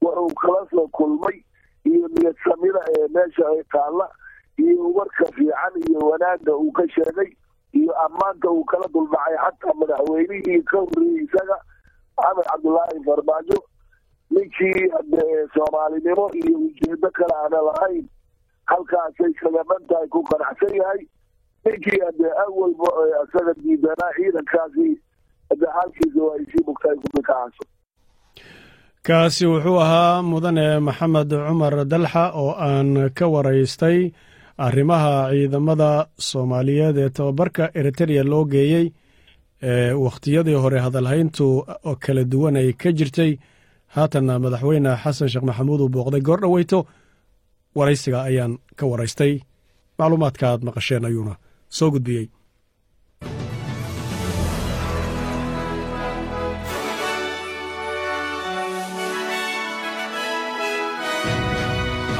[0.02, 1.38] wuxuu kala soo kulmay
[1.84, 4.10] iyo niyad samida ee meesha ay taalla
[4.58, 7.30] iyo warka fiican iyo wanaagga uu ka sheegay
[7.74, 11.58] iyo ammaanka uu kala duldhacay xataa madaxweynihii ka horreeyey isaga
[12.18, 13.60] maxamed cabdullaahi farmaajo.
[14.30, 14.90] Ninkii
[15.54, 18.08] soomaalinimo iyo ujeedo kale aana lahayn
[18.66, 21.02] halkaasay kagaman tahay ku qanacsan yahay.
[21.66, 22.90] Ninkii hade awalba
[23.24, 24.88] isaga diidanaa ciidankaasi
[25.50, 27.64] hade xaalkiisa waa isii mugtahay kumikacaaso
[29.10, 34.00] kaasi wuxuu ahaa mudane maxamed cumar dalxa oo aan ka waraystay
[34.66, 35.92] arrimaha ciidamada
[36.30, 38.86] soomaaliyeed ee tababarka eritereya loo geeyey
[39.70, 41.46] ee wakhtiyadii hore hadalhayntu
[42.04, 43.32] kala duwan ay ka jirtay.
[43.96, 46.80] Haatanna madaxweyne xasan sheekh maxamuud uu booqday goor dhoweyto
[47.78, 49.34] waraysiga ayaan ka waraystay.
[49.98, 51.34] Macluumaadka aad maqasheen ayuuna
[51.78, 52.26] soo gudbiyey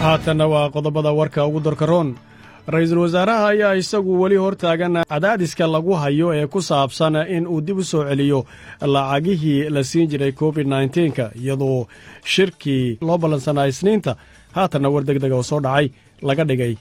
[0.02, 2.10] haatanna waa qodobada warka ugu dorkaroon
[2.74, 7.78] ra'iisul wasaaraha ayaa isagu weli hortaagan cadaadiska lagu hayo ee ku saabsan in uu dib
[7.78, 8.40] u soo celiyo
[8.82, 11.88] lacagihii la siin jiray covid nnteenka iyadoo
[12.34, 14.16] shirkii loo ballansanaa isniinta.
[14.56, 15.88] Haatanna war deg dega oo soo dhacay
[16.22, 16.74] laga dhigay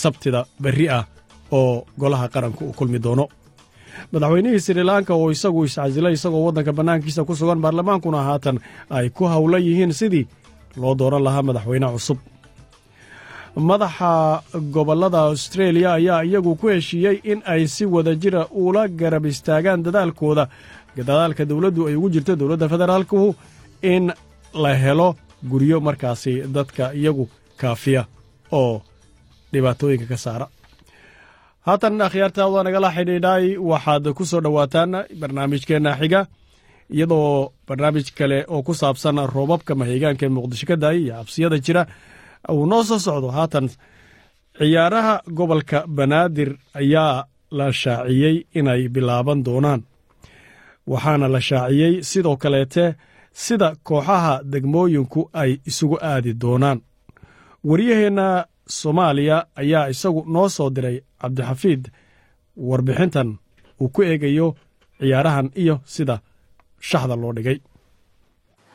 [0.00, 1.04] sabtida berri ah
[1.52, 3.28] oo golaha qaranka uu kulmi doono.
[4.12, 8.56] Madaxweynihii srilanka oo isagu iscasilay isagoo waddanka bannaankiisa ku sugan baarlamaankuna haatan
[8.90, 10.24] ay ku howlan yihiin sidii
[10.80, 12.18] loo dooran lahaa madaxweyne cusub
[13.56, 14.42] madaxa
[14.72, 20.48] gobollada austreeliya ayaa iyagu ku heshiiyey in ay si wada jira ula garab istaagaan dadaalkooda.
[20.96, 23.34] Dadaalka dowladdu ay ugu jirto dowladda federaalkuhu
[23.82, 24.12] in
[24.54, 25.16] la helo
[25.50, 28.04] guryo markaasi dadka iyagu kaafiya
[28.52, 28.82] oo
[29.52, 30.46] dhibaatooyinka ka saara.
[31.66, 33.56] Haatan akhyaarta waa nagala xidhiidhay.
[33.56, 36.26] Waxaad ku soo dhowaataan barnaamijkeenna xiga
[36.92, 41.82] iyadoo barnaamij kale oo ku saabsan roobabka mahigaanka ee muqdisho ka daayay iyo cabsiyada jira
[42.54, 43.66] uu noo soo socdo haatan
[44.58, 47.24] ciyaaraha gobolka banaadir ayaa
[47.58, 49.82] la shaaciyey inay bilaaban doonaan.
[50.90, 52.84] Waxaana la shaaciyey sidoo kaleete
[53.32, 56.78] sida kooxaha degmooyinku ay isugu aadi doonaan.
[57.68, 58.28] Waryaheenna
[58.78, 61.82] soomaaliya ayaa isagu noo soo diray cabdixafiid
[62.68, 63.28] warbixintan
[63.80, 64.48] uu ku eegayo
[65.00, 66.16] ciyaarahan iyo sida
[66.88, 67.58] shaxda loo dhigay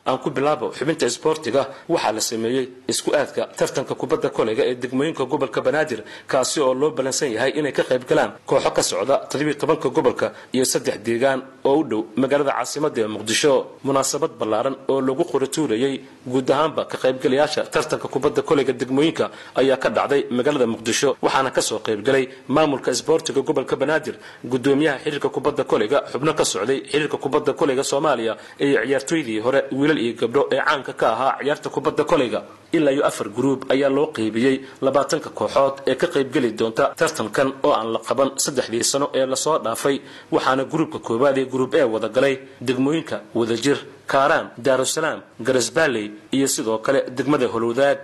[0.08, 5.24] aan ku bilaabo xubinta isboortiga waxaa la sameeyey isku aadka tartanka kubadda koleyga ee degmooyinka
[5.32, 6.00] gobolka banaadir
[6.32, 10.26] kaasi oo loo balansan yahay inay ka qayb galaan kooxo ka socda toddobiyo tobanka gobolka
[10.52, 13.52] iyo saddex deegaan oo u dhow magaalada caasimada ee muqdisho.
[13.84, 15.94] Munaasabad ballaaran oo lagu qoratuurayey
[16.26, 19.30] guud ahaanba ka qaybgalayaasha tartanka kubadda koleyga degmooyinka
[19.60, 24.14] ayaa ka dhacday magaalada muqdisho waxaana ka soo qaybgalay maamulka isboortiga gobolka banaadir
[24.52, 29.60] gudoomiyaha xiriirka kubadda koleyga xubno ka socday xiriirka kubadda koleyga soomaaliya iyo ciyaartooydii hore
[29.92, 33.88] wiilal iyo gabdho ee caanka ka ahaa ciyaarta kubadda koleyga ilaa iyo afar gruub ayaa
[33.88, 39.10] loo qeybiyey labaatanka kooxood ee ka qaybgeli doonta tartankan oo aan la qaban saddexdii sano
[39.14, 40.00] ee la soo dhaafay
[40.32, 46.78] waxaana gruubka koowaad ee gruub ee wada galay degmooyinka wadajir kaaraan daarusalaam garasbaaley iyo sidoo
[46.78, 47.98] kale degmada holowdaag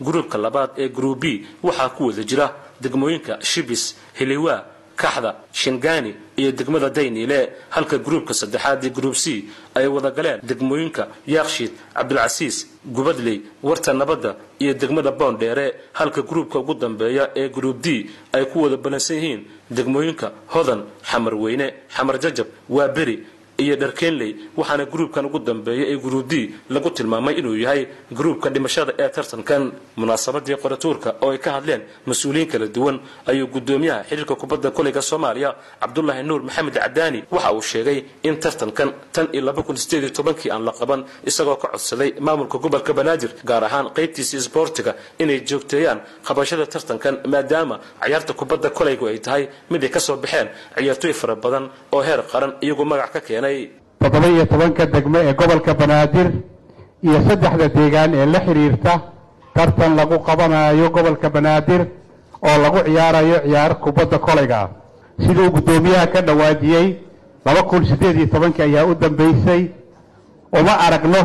[0.00, 1.24] gruubka labaad ee gruub b
[1.62, 2.46] waxaa ku wada jira
[2.80, 4.64] degmooyinka shibis hiliwaa
[4.96, 7.38] kaxda shingani iyo degmada dayniile
[7.70, 12.56] halka gruubka saddexaad ee gruub c ay wada galeen degmooyinka yaakshiid cabdilcasiis
[12.96, 18.62] gubadley warta nabadda iyo degmada boondheere halka gruubka ugu dambeeya ee gruub d ay ku
[18.62, 21.66] wada balansan yihiin degmooyinka hodan xamar weyne
[21.96, 23.16] xamar jajab waaberi
[23.64, 27.82] iyo dharkeenley waxaana gruubkan ugu dambeeya ee gruub d lagu tilmaamay inuu yahay
[28.18, 29.62] gruubka dhimashada ee tartankan.
[30.00, 32.96] Munaasabadii qoratuurka oo ay ka hadleen mas'uuliyiin kala duwan
[33.30, 35.50] ayuu gudoomiyaha xiriirka kubadda koleyga soomaaliya
[35.82, 37.98] cabdulaahi nuur maxamed cadaani waxa uu sheegay
[38.28, 41.00] in tartankan tan iyo tobankii aan la qaban
[41.30, 44.92] isagoo ka codsaday maamulka gobolka banaadir gaar ahaan qaybtiisa isboortiga
[45.22, 45.98] inay joogteeyaan
[46.28, 49.42] qabashada tartankan maadaama ciyaarta kubadda koleygu ay tahay
[49.72, 53.51] mid ay ka soo baxeen ciyaartooy fara badan oo heer qaran iyagu magac ka keenay
[54.00, 56.28] toddoba iyo tobanka degmo ee gobolka banaadir
[57.06, 58.92] iyo saddexda deegaan ee la xidhiirta
[59.54, 61.80] tartan lagu qabanayo gobolka banaadir
[62.48, 64.68] oo lagu ciyaarayo ciyaar kubadda koleyga ah
[65.24, 66.86] siduu guddoomiyaha ka dhawaajiyey
[67.46, 69.62] laba kun siddeed iyo tobankii ayaa u dambaysay
[70.58, 71.22] uma aragno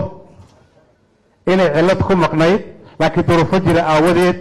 [1.52, 2.62] inay cillad ku maqnayd
[3.00, 4.38] laakiin duruufo jira aawadeed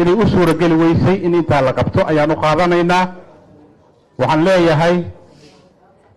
[0.00, 3.04] inay u suurageli weysay in intaa la qabto ayaan u qaadanaynaa.
[4.18, 4.96] Waxaan leeyahay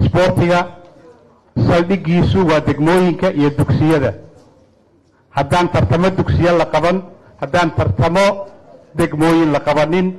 [0.01, 0.59] isboortiga
[1.67, 4.13] saldhiggiisu waa degmooyinka iyo dugsiyada.
[5.29, 7.01] Haddaan tartamo dugsiyo la qaban
[7.41, 8.25] haddaan tartamo
[8.97, 10.13] degmooyin la qabanin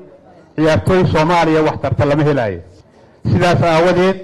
[0.57, 2.61] ciyaartooy soomaaliya wax tarta lama helaayo.
[3.31, 4.17] Sidaas aawadeed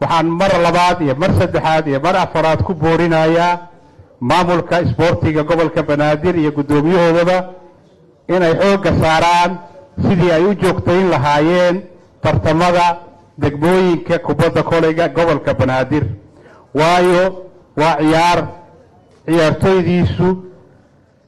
[0.00, 3.58] waxaan mar labaad iyo mar saddexaad iyo mar afaraad ku boorinayaa
[4.20, 7.38] maamulka isboortiga gobolka banaadir iyo guddoomiyahoodaba
[8.28, 9.58] inay xoogga saaraan
[10.02, 11.82] sidii ay u joogtayn lahaayeen
[12.22, 12.86] tartamada
[13.38, 16.04] degmooyinka kubadda koleyga gobolka banaadir
[16.78, 17.24] waayo
[17.80, 18.40] waa ciyaar.
[19.26, 20.28] Ciyaartooydiisu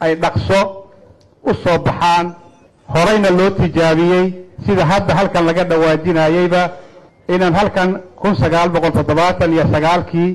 [0.00, 0.60] ay dhaqso
[1.42, 2.26] u soo baxaan.
[2.94, 4.26] Horeyna loo tijaabiyey.
[4.66, 6.62] Sida hadda halkan laga dhawaajinayeyba
[7.34, 7.90] inaan halkan
[8.20, 10.30] kun sagaal boqol toddobaatan iyo sagaalkii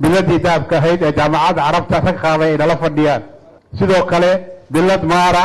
[0.00, 3.22] biladii dahabka ahayd ee jaamacadda carabta rag qaaday ay nala fadhiyaan.
[3.78, 4.30] Sidoo kale
[4.72, 5.44] bilad maara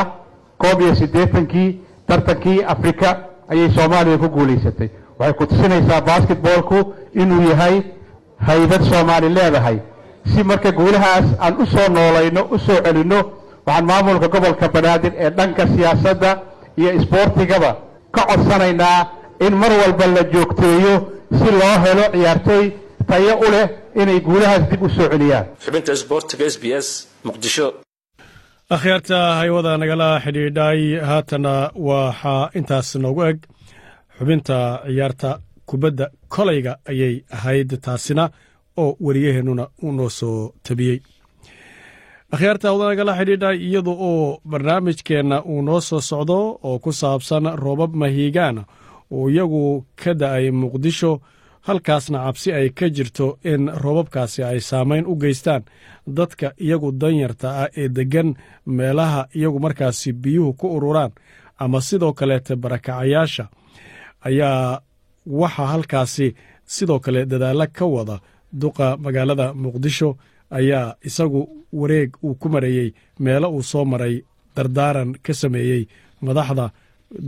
[0.62, 1.68] koob iyo siddeetankii
[2.08, 3.08] tartankii afrika
[3.52, 4.88] ayay soomaaliya ku guulaysatay
[5.18, 6.78] waxay ku tusinaysaa basketboolku
[7.14, 7.82] inuu yahay
[8.48, 9.78] haybad soomaali leedahay.
[10.32, 13.18] Si marka guulahaas aan u soo noolayno u soo celinno
[13.66, 16.30] waxaan maamulka gobolka banaadir ee dhanka siyaasadda
[16.80, 17.70] iyo isboortigaba
[18.14, 18.98] ka codsanaynaa
[19.46, 20.94] in mar walba la joogteeyo
[21.38, 22.64] si loo helo ciyaartooy
[23.08, 23.66] tayo u leh
[24.00, 25.44] inay guulahaas dib u soo celiyaan.
[25.64, 26.88] Xubinta isboortiga s b s
[27.26, 27.66] muqdisho.
[28.76, 31.54] Akhyaarta haywada nagala xidhiidhay haatana
[31.88, 33.38] waxaa intaas noogu eg
[34.18, 35.30] xubinta ciyaarta
[35.70, 38.24] kubadda koleyga ayay ahayd taasina
[38.82, 40.98] oo wariyaheennuna u noo soo tabiyey.
[42.34, 47.92] Akhyaarta hawada nagala xidhiidhay iyada oo barnaamijkeenna uu noo soo socdo oo ku saabsan roobab
[48.00, 48.62] mahiigaana
[49.14, 51.12] oo iyagu ka da'ay muqdisho
[51.66, 55.62] halkaasna cabsi ay ka jirto in roobabkaasi ay saamayn u geystaan.
[56.16, 58.34] Dadka iyagu danyarta ah ee deggan
[58.66, 61.12] meelaha iyagu markaasi biyuhu ku ururaan
[61.58, 63.44] ama sidoo kaleete barakacayaasha
[64.28, 64.80] ayaa
[65.26, 66.26] waxaa halkaasi
[66.74, 68.16] sidoo kale dadaalla ka wada
[68.60, 70.10] duqa magaalada muqdisho
[70.58, 71.40] ayaa isagu
[71.80, 72.88] wareeg uu ku mareeyey
[73.24, 74.14] meelo uu soo maray
[74.56, 75.82] dardaaran ka sameeyey
[76.26, 76.66] madaxda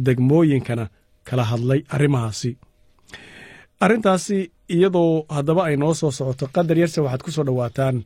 [0.06, 0.84] degmooyinkana
[1.28, 2.50] kala hadlay arrimahaasi.
[3.84, 4.38] Arrintaasi
[4.74, 7.96] iyadoo haddaba ay noo soo socoto qadar yarse waxaad ku soo dhowaataan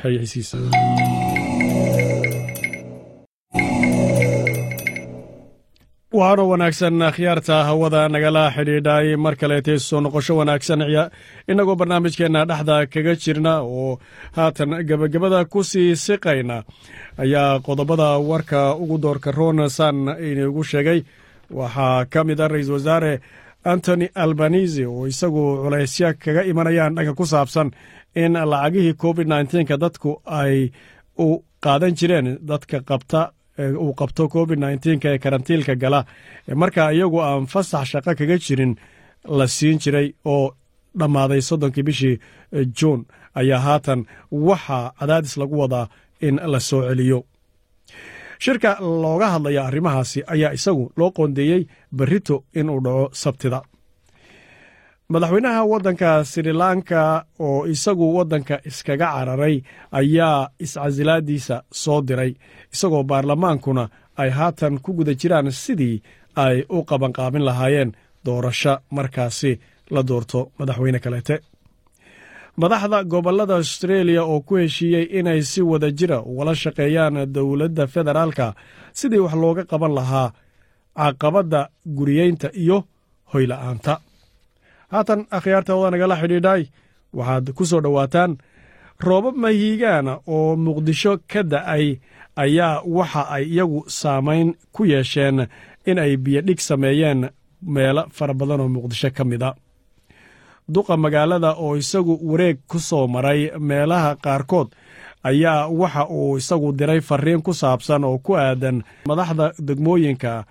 [0.00, 0.56] xayxisiisa
[6.12, 10.80] waxaanoo wanaagsan akhyaarta hawada nagala xidhiidhay mar kaleete soo noqosho wanaagsan
[11.50, 13.98] innagoo barnaamijkeenna dhexda kaga jirna oo
[14.36, 16.56] haatan gebagabada ku sii siqayna
[17.22, 19.96] ayaa qodobada warka ugu doorka roon san
[20.28, 21.00] inugu sheegay.
[21.50, 23.20] Waxaa ka mid a ra'iisul wasaare
[23.64, 27.70] antony albanisi oo isagu culaysya kaga imanayaan dhanka ku saabsan
[28.14, 30.70] in lacagihii covid nnteenka dadku ay
[31.18, 33.30] u qaadan jireen dadka qabta
[33.84, 36.00] uu qabto covid nteenka ee karantiilka gala.
[36.54, 38.72] Markaa iyagu aan fasax shaqo kaga jirin
[39.38, 40.54] la siin jiray oo
[40.98, 42.16] dhammaaday soddonkii bishii
[42.78, 43.00] juun
[43.40, 44.00] ayaa haatan
[44.32, 45.86] waxaa cadaadis lagu wadaa
[46.26, 47.18] in la soo celiyo.
[48.44, 48.70] Shirka
[49.02, 51.62] looga hadlaya arrimahaasi ayaa isagu loo qoondeeyey
[51.96, 53.60] berrito inuu dhaco sabtida.
[55.12, 59.56] Madaxweynaha waddanka srilanka oo isagu waddanka iskaga cararay
[60.00, 62.32] ayaa iscasilaadiisa soo diray
[62.74, 63.84] isagoo baarlamaankuna
[64.22, 65.96] ay haatan ku guda jiraan sidii
[66.44, 67.90] ay u qabanqaabin lahaayeen
[68.26, 68.74] doorasho.
[68.96, 69.52] Markaasi
[69.94, 71.36] la doorto madaxweyne kaleete.
[72.60, 78.46] Madaxda gobollada austreeliya oo ku heshiiyey inay si wada jira ugala shaqeeyaan dowladda federaalka
[78.98, 80.28] sidii wax looga qaban lahaa
[80.98, 81.60] caqabadda
[81.96, 82.78] guriyeynta iyo
[83.32, 83.94] hoyla'aanta.
[84.92, 86.62] Haatan akhyaarta wada nagala xidhiidhay
[87.18, 88.32] waxaad ku soo dhowaataan
[89.06, 91.86] roobab mahiigaana oo muqdisho ka da'ay
[92.36, 95.46] ayaa waxa ay iyagu saamayn ku yeesheen
[95.86, 97.28] in ay biyodhig sameeyeen
[97.62, 99.50] meelo fara badan oo muqdisho ka mid a.
[100.70, 104.68] Duqa magaalada oo isagu wareeg ku soo maray meelaha qaarkood
[105.22, 110.44] ayaa waxa uu isagu diray fariin ku saabsan oo ku aadan madaxda degmooyinka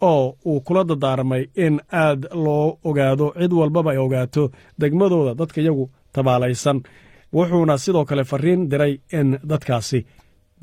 [0.00, 5.90] oo uu kula dadaarmay in aad loo ogaado cid walbaba ay ogaato degmadooda dadka iyagu
[6.12, 6.80] tabaalaysan.
[7.34, 10.06] Wuxuuna sidoo kale fariin diray in dadkaasi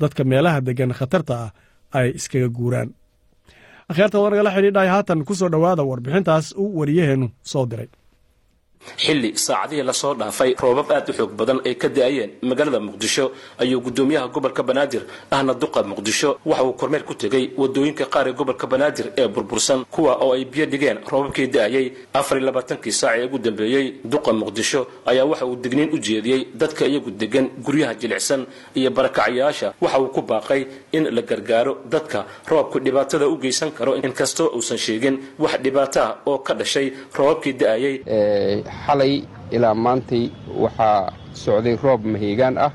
[0.00, 1.50] dadka meelaha deggan khatarta ah
[1.98, 2.88] ay iskaga guuraan.
[3.90, 7.88] Akhyaarta waa nagala xidhiidhay haatan ku soo dhowaada warbixintaas uu wariyaheennu soo diray
[8.96, 12.30] xilli saacadihii la soo dhaafay roobab aad u xoog badan ay ka da'ayeen.
[12.42, 18.04] Magaalada muqdisho ayuu gudoomiyaha gobolka banaadir ahna duqa muqdisho waxa uu kormeer ku tegey waddooyinka
[18.06, 20.98] qaar ee gobolka banaadir ee burbursan kuwa oo ay biyo dhigeen.
[21.10, 25.90] Roobabkii da'ayey afar iyo labaatankii saac ee ugu dambeeyey duqa muqdisho ayaa waxa uu digniin
[25.94, 31.22] u jeediyey dadka iyagu degan guryaha jilicsan iyo barakacayaasha waxa uu ku baaqay in la
[31.22, 33.96] gargaaro dadka roobku dhibaatada u geysan karo.
[33.96, 37.94] Inkastoo uusan sheegin wax dhibaato ah oo ka dhashay roobabkii da'ayey
[38.86, 39.22] xalay
[39.54, 40.24] ilaa maantay
[40.62, 41.12] waxaa
[41.42, 42.72] socday roob mahiigaan ah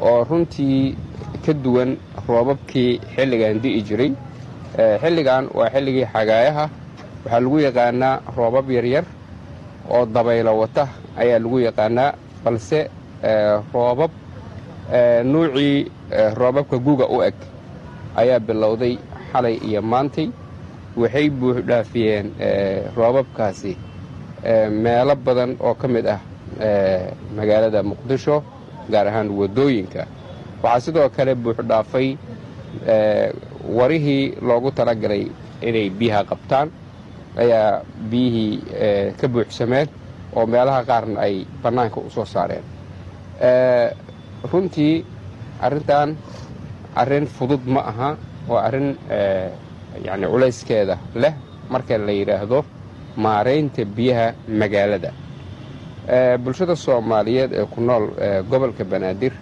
[0.00, 0.96] oo runtii
[1.44, 1.96] ka duwan
[2.28, 4.12] roobabkii xilligan di'i jiray.
[5.02, 6.64] Xilligan waa xilligii xagaayaha.
[7.24, 9.04] Waxaa lagu yaqaanaa roobab yaryar
[9.90, 12.10] oo dabaylo wata ayaa lagu yaqaanaa
[12.44, 12.80] balse
[13.74, 14.10] roobab
[15.24, 15.90] nuucii
[16.38, 17.34] roobabka guga u eg
[18.16, 18.94] ayaa bilowday
[19.32, 20.28] xalay iyo maantay
[20.96, 22.26] waxay buuxdhaafiyeen
[22.96, 23.72] roobabkaasi
[24.70, 26.20] meelo badan oo ka mid ah
[27.36, 28.42] magaalada muqdisho
[28.90, 30.06] gaar ahaan waddooyinka.
[30.62, 32.16] Waxaa sidoo kale buuxdhaafay
[33.76, 35.26] warihii loogu talagalay
[35.62, 36.68] inay biyaha qabtaan.
[37.36, 39.88] Ayaa biyihii ka buuxsameen
[40.36, 42.62] oo meelaha qaarna ay bannaanka u soo saareen.
[44.52, 45.04] Runtii
[45.60, 46.16] arrintan
[46.96, 48.16] arrin fudud ma aha
[48.48, 48.96] waa arrin
[50.04, 51.34] yacni culayskeeda leh
[51.70, 52.64] marka la yidhaahdo
[53.16, 55.10] maaraynta biyaha magaalada.
[56.44, 58.10] Bulshada soomaaliyeed ee ku nool
[58.50, 59.32] gobolka banaadir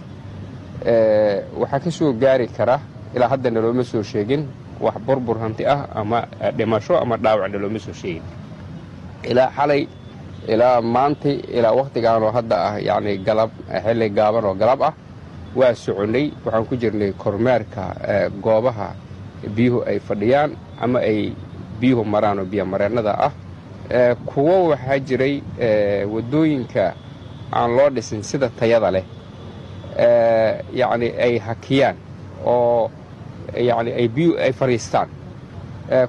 [1.60, 2.80] waxaa ka soo gaari kara
[3.14, 4.46] ilaa haddana looma soo sheegin
[4.80, 8.22] wax burbur hanti ah ama dhimasho ama dhaawacna looma soo sheegin.
[9.24, 9.86] Ilaa xalay
[10.48, 13.50] ilaa maantay ilaa wakhtigaanoo hadda ah yacni galab
[13.84, 14.94] xilli gaaban oo galab ah
[15.56, 16.30] waa soconnay.
[16.44, 17.84] Waxaan ku jirnay kormeerka
[18.42, 18.94] goobaha
[19.54, 20.50] biyuhu ay fadhiyaan
[20.80, 21.32] ama ay
[21.80, 23.32] biyuhu maraan oo biyomareennada ah
[24.26, 25.42] kuwo waxaa jiray
[26.12, 26.94] waddooyinka
[27.52, 29.04] aan loo dhisin sida tayada leh.
[30.72, 31.96] Yacni ay hakiyaan
[32.46, 32.90] oo
[33.56, 35.08] yacni ay biyu ay fadhiistaan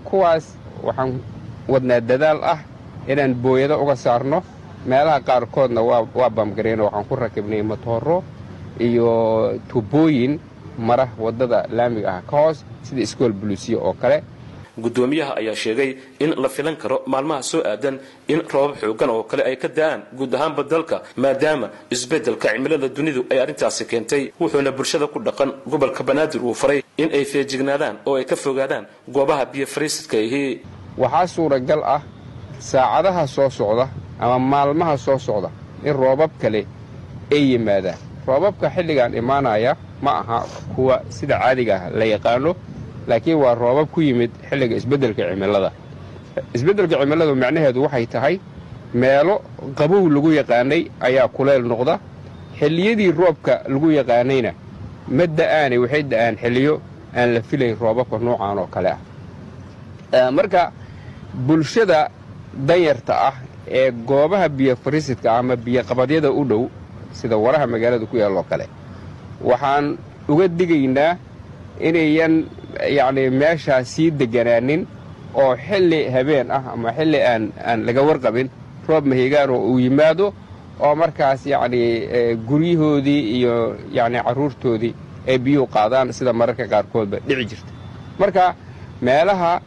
[0.04, 1.20] kuwaas waxaan
[1.68, 2.60] wadnaa dadaal ah
[3.08, 4.44] inaan booyado uga saarno.
[4.86, 8.24] Meelaha qaarkoodna waa baamgareyno waxaan ku rakibnay matooro
[8.80, 10.40] iyo tubooyin
[10.78, 14.24] mara waddada laamiga ah ka hoos sida iskool buluusiya oo kale
[14.78, 19.44] gudoomiyaha ayaa sheegay in la filan karo maalmaha soo aadan in roobab xoogan oo kale
[19.46, 24.32] ay ka da'aan guud ahaanba dalka maadaama isbeddelka cimilada dunidu ay arrintaasi keentay.
[24.40, 28.86] Wuxuuna bulshada ku dhaqan gobolka banaadir uu faray in ay feejignaadaan oo ay ka fogaadaan
[29.08, 30.62] goobaha biyo fariisidka ihi
[30.98, 32.02] waxaa suuragal ah
[32.60, 35.50] saacadaha soo socda ama maalmaha soo socda
[35.86, 36.66] in roobab kale
[37.32, 37.98] ay yimaadaan.
[38.28, 40.40] Roobabka xilligan imaanaya ma aha
[40.76, 42.56] kuwa sida caadiga ah la yaqaano
[43.08, 45.72] laakiin waa roobab ku yimid xilliga isbeddelka cimilada.
[46.56, 48.36] Isbeddelka cimiladu macnaheedu waxay tahay
[48.94, 49.42] meelo
[49.78, 52.00] qabow lagu yaqaanay ayaa kuleyl noqda
[52.60, 54.52] xilliyadii roobka lagu yaqaanayna
[55.18, 56.74] ma da'aane waxay da'aan xilliyo
[57.18, 60.32] aan la filayn roobabka noocaan oo kale ah.
[60.32, 60.72] Marka
[61.34, 62.10] bulshada
[62.54, 63.34] danyarta ah
[63.68, 66.64] ee goobaha biyo fariisidka ama biyoqabadyada u dhow
[67.14, 68.66] sida waraha magaalada ku yaalloo kale
[69.42, 69.98] waxaan
[70.30, 71.18] uga digaynaa
[71.82, 72.46] inayan
[72.98, 74.88] yacnii meeshaas sii deganaanin
[75.36, 78.50] oo xilli habeen ah ama xilli aan aan laga warqabin
[78.88, 80.34] roob mahigaan oo uu yimaado
[80.80, 84.94] oo markaas yacnii guryahoodii iyo yacnii carruurtoodii
[85.28, 87.72] ay biyuhu qaadaan sida mararka qaarkoodba dhici jirta.
[88.20, 88.56] Marka
[89.02, 89.62] meelaha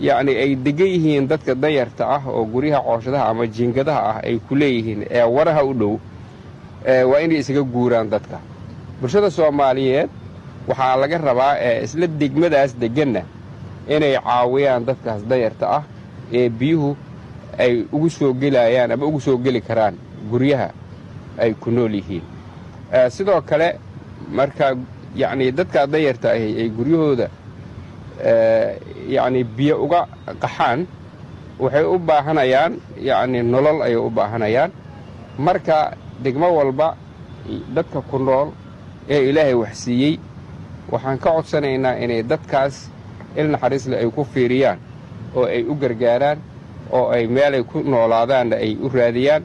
[0.00, 4.54] yacnii ay degan yihiin dadka danyarta ah oo guryaha cooshadaha ama jiingadaha ah ay ku
[4.56, 5.94] leeyihiin ee waraha u dhow
[7.10, 8.38] waa inay isaga guuraan dadka.
[9.00, 10.08] Bulshada soomaaliyeed
[10.68, 13.22] waxaa laga rabaa ee isla degmadaas degganna
[13.94, 15.82] inay caawiyaan dadkaas danyarta ah
[16.32, 16.96] ee biyuhu
[17.58, 19.94] ay ugu soo gelayaan ama ugu soo geli karaan
[20.30, 20.68] guryaha
[21.38, 22.22] ay ku nool yihiin.
[23.10, 23.68] Sidoo kale
[24.38, 24.76] marka
[25.16, 27.28] yacnii dadkaa danyarta ahi ay guryahooda
[29.08, 30.06] yacnii biyo uga
[30.42, 30.86] qaxaan
[31.58, 32.72] waxay u baahanayaan
[33.08, 34.70] yacnii nolol ayay u baahanayaan.
[35.38, 36.96] Marka degmo walba
[37.74, 38.48] dadka ku nool
[39.10, 40.18] ee ilaahay wax siiyey
[40.92, 42.74] waxaan ka codsanaynaa inay dadkaas
[43.36, 44.78] il naxariisle ay ku fiiriyaan
[45.36, 46.38] oo ay u gargaaraan
[46.92, 49.42] oo ay meelay ku noolaadaanna ay u raadiyaan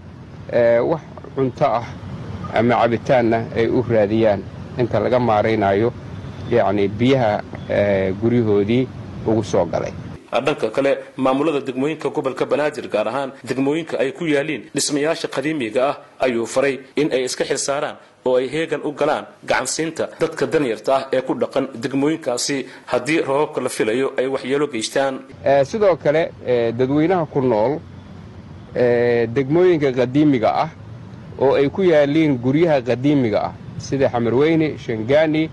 [0.90, 1.02] wax
[1.36, 1.86] cunto ah
[2.54, 4.42] ama cabitaanna ay u raadiyaan.
[4.80, 5.94] Inta laga maaraynaayo
[6.52, 7.42] yacnii biyaha
[8.22, 8.88] guryahoodii
[9.28, 9.92] ugu soo galay.
[10.46, 15.96] Dhanka kale maamulada degmooyinka gobolka banaadir gaar ahaan degmooyinka ay ku yaaliin dhismayaasha qadiimiga ah
[16.26, 17.96] ayuu faray in ay iska xil saaraan
[18.30, 22.58] oo ay heegan u galaan gacansiinta dadka danyarta ah ee ku dhaqan degmooyinkaasi
[22.92, 25.14] haddii roobabka la filayo ay waxyeelo geystaan.
[25.70, 26.24] Sidoo kale
[26.80, 27.74] dadweynaha ku nool
[29.36, 30.70] degmooyinka qadiimiga ah
[31.40, 35.50] oo ay ku yaaliin guryaha qadiimiga ah sida xamarweyne shangaani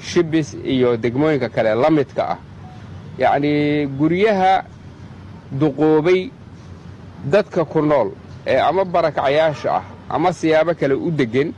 [0.00, 2.38] shibis iyo degmooyinka kale la midka ah.
[3.18, 4.64] Yacnii guryaha
[5.52, 6.30] duqoobay
[7.32, 8.10] dadka ku nool
[8.46, 11.52] ee ama barakacayaasha ah ama siyaabo kale u deggan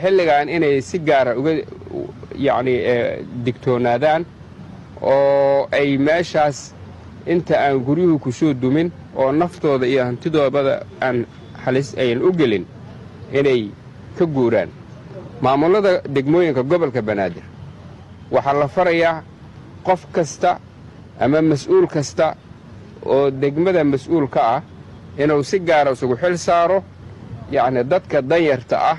[0.00, 1.52] xilligan inay si gaara uga
[2.46, 2.78] yacnii
[3.44, 4.22] digtoonaadaan
[5.02, 6.74] oo ay meeshaas
[7.26, 11.26] inta aan guryuhu ku soo dumin oo naftooda iyo hantidoobada aan
[11.64, 12.64] halis ayan u gelin
[13.32, 13.70] inay
[14.18, 14.68] ka guuraan.
[15.40, 17.42] Maamullada degmooyinka gobolka banaadir
[18.30, 19.22] waxaa la farayaa
[19.86, 20.58] qof kasta
[21.20, 22.26] ama mas'uul kasta
[23.06, 24.62] oo degmada mas'uul ka ah
[25.22, 26.78] inuu si gaara isugu xil saaro
[27.50, 28.98] yacni dadka danyarta ah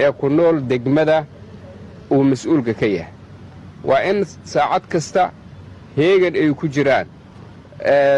[0.00, 1.24] ee ku nool degmada
[2.10, 3.12] uu mas'uulka ka yahay.
[3.84, 5.30] Waa in saacad kasta
[5.96, 7.06] heegan ay ku jiraan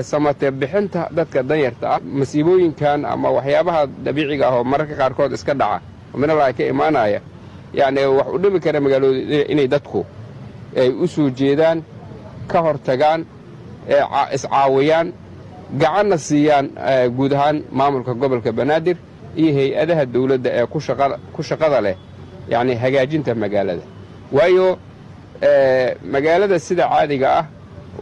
[0.02, 5.80] samate bixinta dadka danyarta ah masiibooyinkan ama waxyaabaha dabiiciga ah oo mararka qaarkood iska dhaca
[6.14, 7.20] minalaha ka imaanaya
[7.74, 10.04] yacni wax u dhimi kara magaalooda inay dadku
[10.76, 11.82] ay u soo jeedaan
[12.48, 13.24] ka hor tagaan
[14.34, 15.12] iscaawiyaan
[15.80, 16.66] gacanna siiyaan
[17.16, 18.96] guud ahaan maamulka gobolka banaadir
[19.36, 20.66] iyo hay'adaha dawladda ee
[21.34, 21.96] ku shaqada leh
[22.48, 23.82] yacni hagaajinta magaalada.
[24.32, 24.78] Waayo
[26.12, 27.46] magaalada sida caadiga ah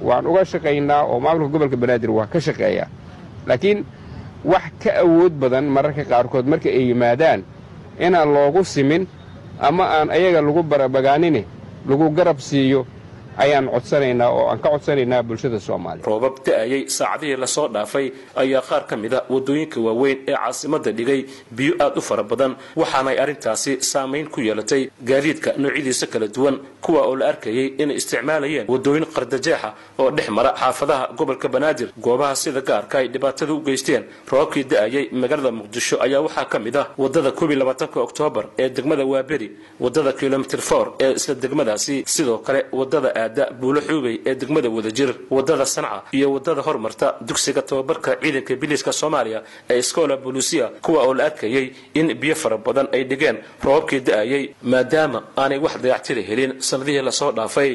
[0.02, 2.88] waan uga shaqaynaa oo maamulka gobolka banaadir waa ka shaqeeyaa
[3.46, 3.84] laakiin
[4.44, 7.42] wax ka awood badan mararka qaarkood marka ay yimaadaan
[8.00, 9.06] inaan loogu simin
[9.60, 11.44] ama aan ayaga lagu barabagaanini
[11.88, 12.86] lagu garab siiyo
[13.44, 16.04] ayaan codsanaynaa oo aan ka codsanaynaa bulshada soomaaliya.
[16.10, 18.06] Roobab da'ayay saacadihii la soo dhaafay
[18.42, 21.20] ayaa qaar ka mid a waddooyinka waaweyn ee caasimadda dhigay
[21.56, 27.02] biyo aad u fara badan waxaanay arrintaasi saamayn ku yeelatay gaadiidka noocyadiisa kala duwan kuwa
[27.08, 31.88] oo la arkayay inay isticmaalayeen waddooyin qardajeexa oo dhex mara xaafadaha gobolka banaadir.
[32.04, 36.76] Goobaha sida gaarka ay dhibaatada u geysteen roobabkii da'ayay magaalada muqdisho ayaa waxaa ka mid
[36.76, 39.48] ah waddada koob iyo labaatanka oktoobar ee degmada waaberi
[39.80, 41.96] waddada kilomitir for ee isla degmadaasi.
[42.06, 43.08] Sidoo kale waddada
[43.60, 49.40] buulo xuubey ee degmada wadajir waddada sanca iyo waddada hormarta dugsiga tababarka ciidanka biliiska soomaaliya
[49.74, 51.66] ee scola bolusia kuwa oo la arkayay
[52.00, 57.12] in biyo fara badan ay dhigeen roobabkii da'ayay maadaama aanay wax dayactiri helin sannadihii la
[57.20, 57.72] soo dhaafay.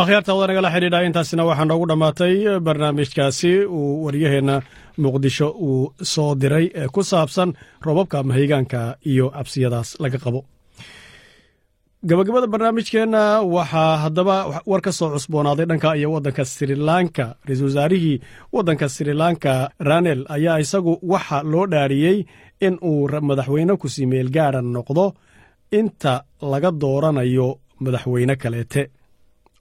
[0.00, 2.34] Akhyaarta wada nagala xidhiidha intaasina waxaa noogu dhammaatay
[2.66, 4.56] barnaamijkaasi uu waryaheenna
[5.04, 7.50] muqdisho uu soo diray ee ku saabsan
[7.86, 8.80] roobabka mahaygaanka
[9.12, 10.40] iyo cabsiyadaas laga qabo
[12.08, 17.36] gabagabada barnaamijkeenna waxaa haddaba war ka soo cusboonaaday dhanka iyo waddanka sri lanka.
[17.46, 18.20] Ra'iisul wasaarihii
[18.52, 22.24] waddanka sri lanka ranel ayaa isagu waxa loo dhaariyey
[22.60, 25.14] in uu madaxweyne ku-sii meel gaara noqdo.
[25.70, 28.90] Inta laga dooranayo madaxweyne kaleete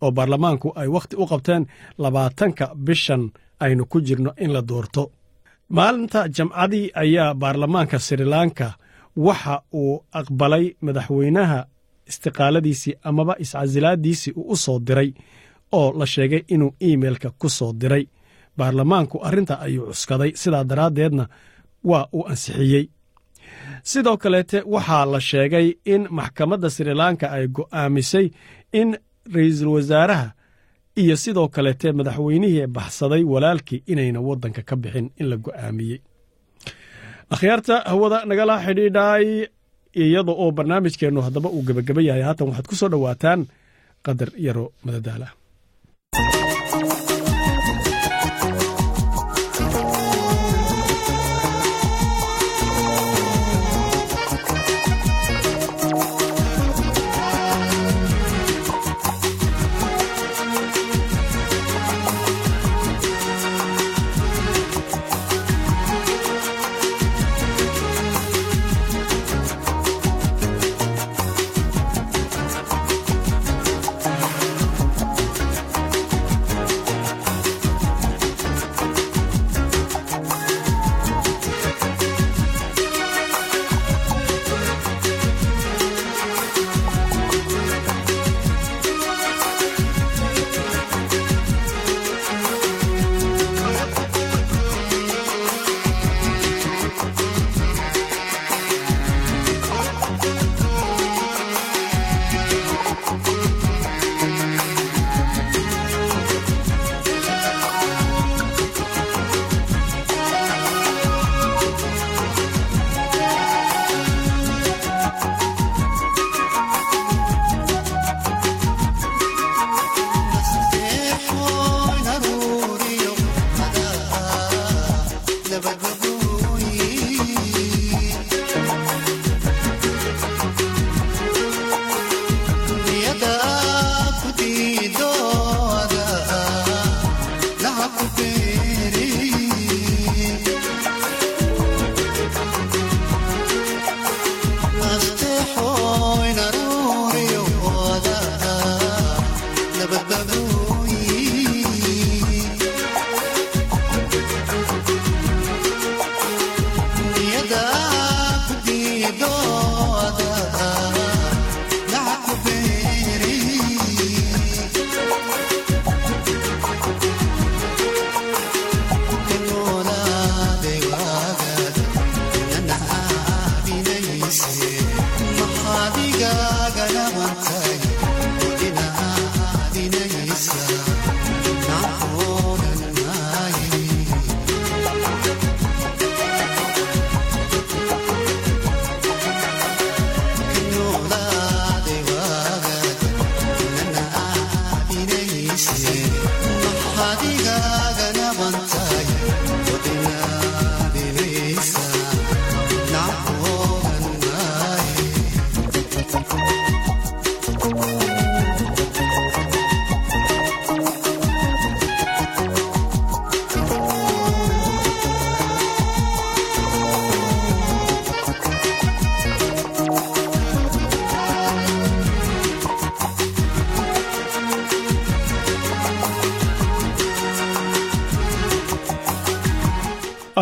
[0.01, 1.65] oo baarlamaanku ay wakhti u qabteen
[1.97, 3.29] labaatanka bishan
[3.59, 5.11] aynu ku jirno in la doorto.
[5.69, 8.67] Maalinta jamcadii ayaa baarlamaanka sri lanka
[9.15, 11.59] waxa uu aqbalay madaxweynaha
[12.11, 15.09] istiqaaladiisii amaba iscasilaadiisii uu u soo diray
[15.79, 18.05] oo la sheegay inuu iimeilka ku soo diray.
[18.57, 21.25] Baarlamaanku arrinta ayuu cuskaday sidaa daraaddeedna
[21.89, 22.85] waa uu ansixiyey.
[23.89, 28.27] Sidoo kaleete waxaa la sheegay in maxkamadda sri lanka ay go'aamisay
[28.79, 28.89] in
[29.35, 30.27] ra'iisul wasaaraha
[31.01, 35.99] iyo sidoo kaleete madaxweynihii baxsaday walaalkii inayna waddanka ka bixin in la go'aamiyey.
[37.33, 39.25] Akhyaarta hawada nagala xidhiidhay
[39.95, 43.41] iyada oo barnaamijkeennu haddaba uu gebageba yahay haatan waxaad ku soo dhowaataan
[44.05, 45.27] qadar yaro madadaala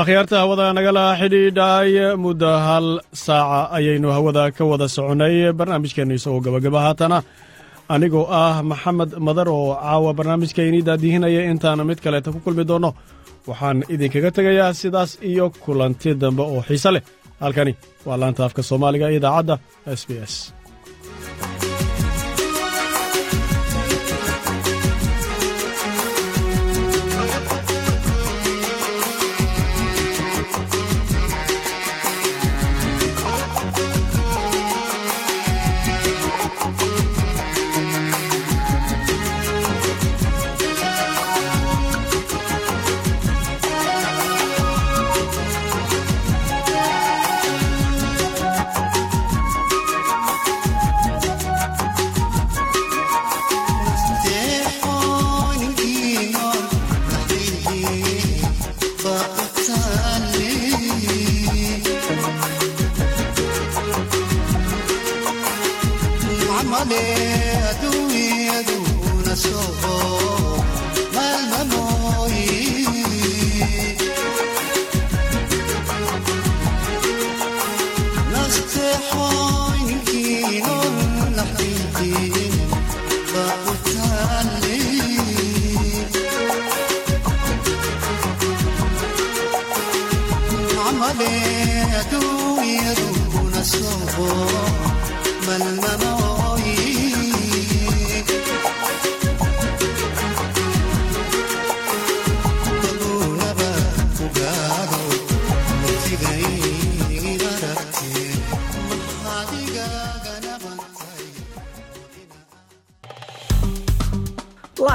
[0.10, 1.90] akhyaarta hawada nagala xidhiidhay
[2.24, 7.18] muddo hal saaca ayaynu hawada ka wada soconnay barnaamijkeenna isagoo gabagaba haatana
[7.94, 11.42] anigoo ah maxamed madar oo caawa barnaamijka inii daadihinaya.
[11.52, 12.90] Intaana mid kaleeta ku kulmi doonno
[13.50, 17.04] waxaan idinkaga tegayaa sidaas iyo kulanti dambe oo xiise leh.
[17.44, 17.74] Halkani
[18.08, 19.56] waa laanta afka soomaaliga idaacadda
[20.00, 20.34] s b s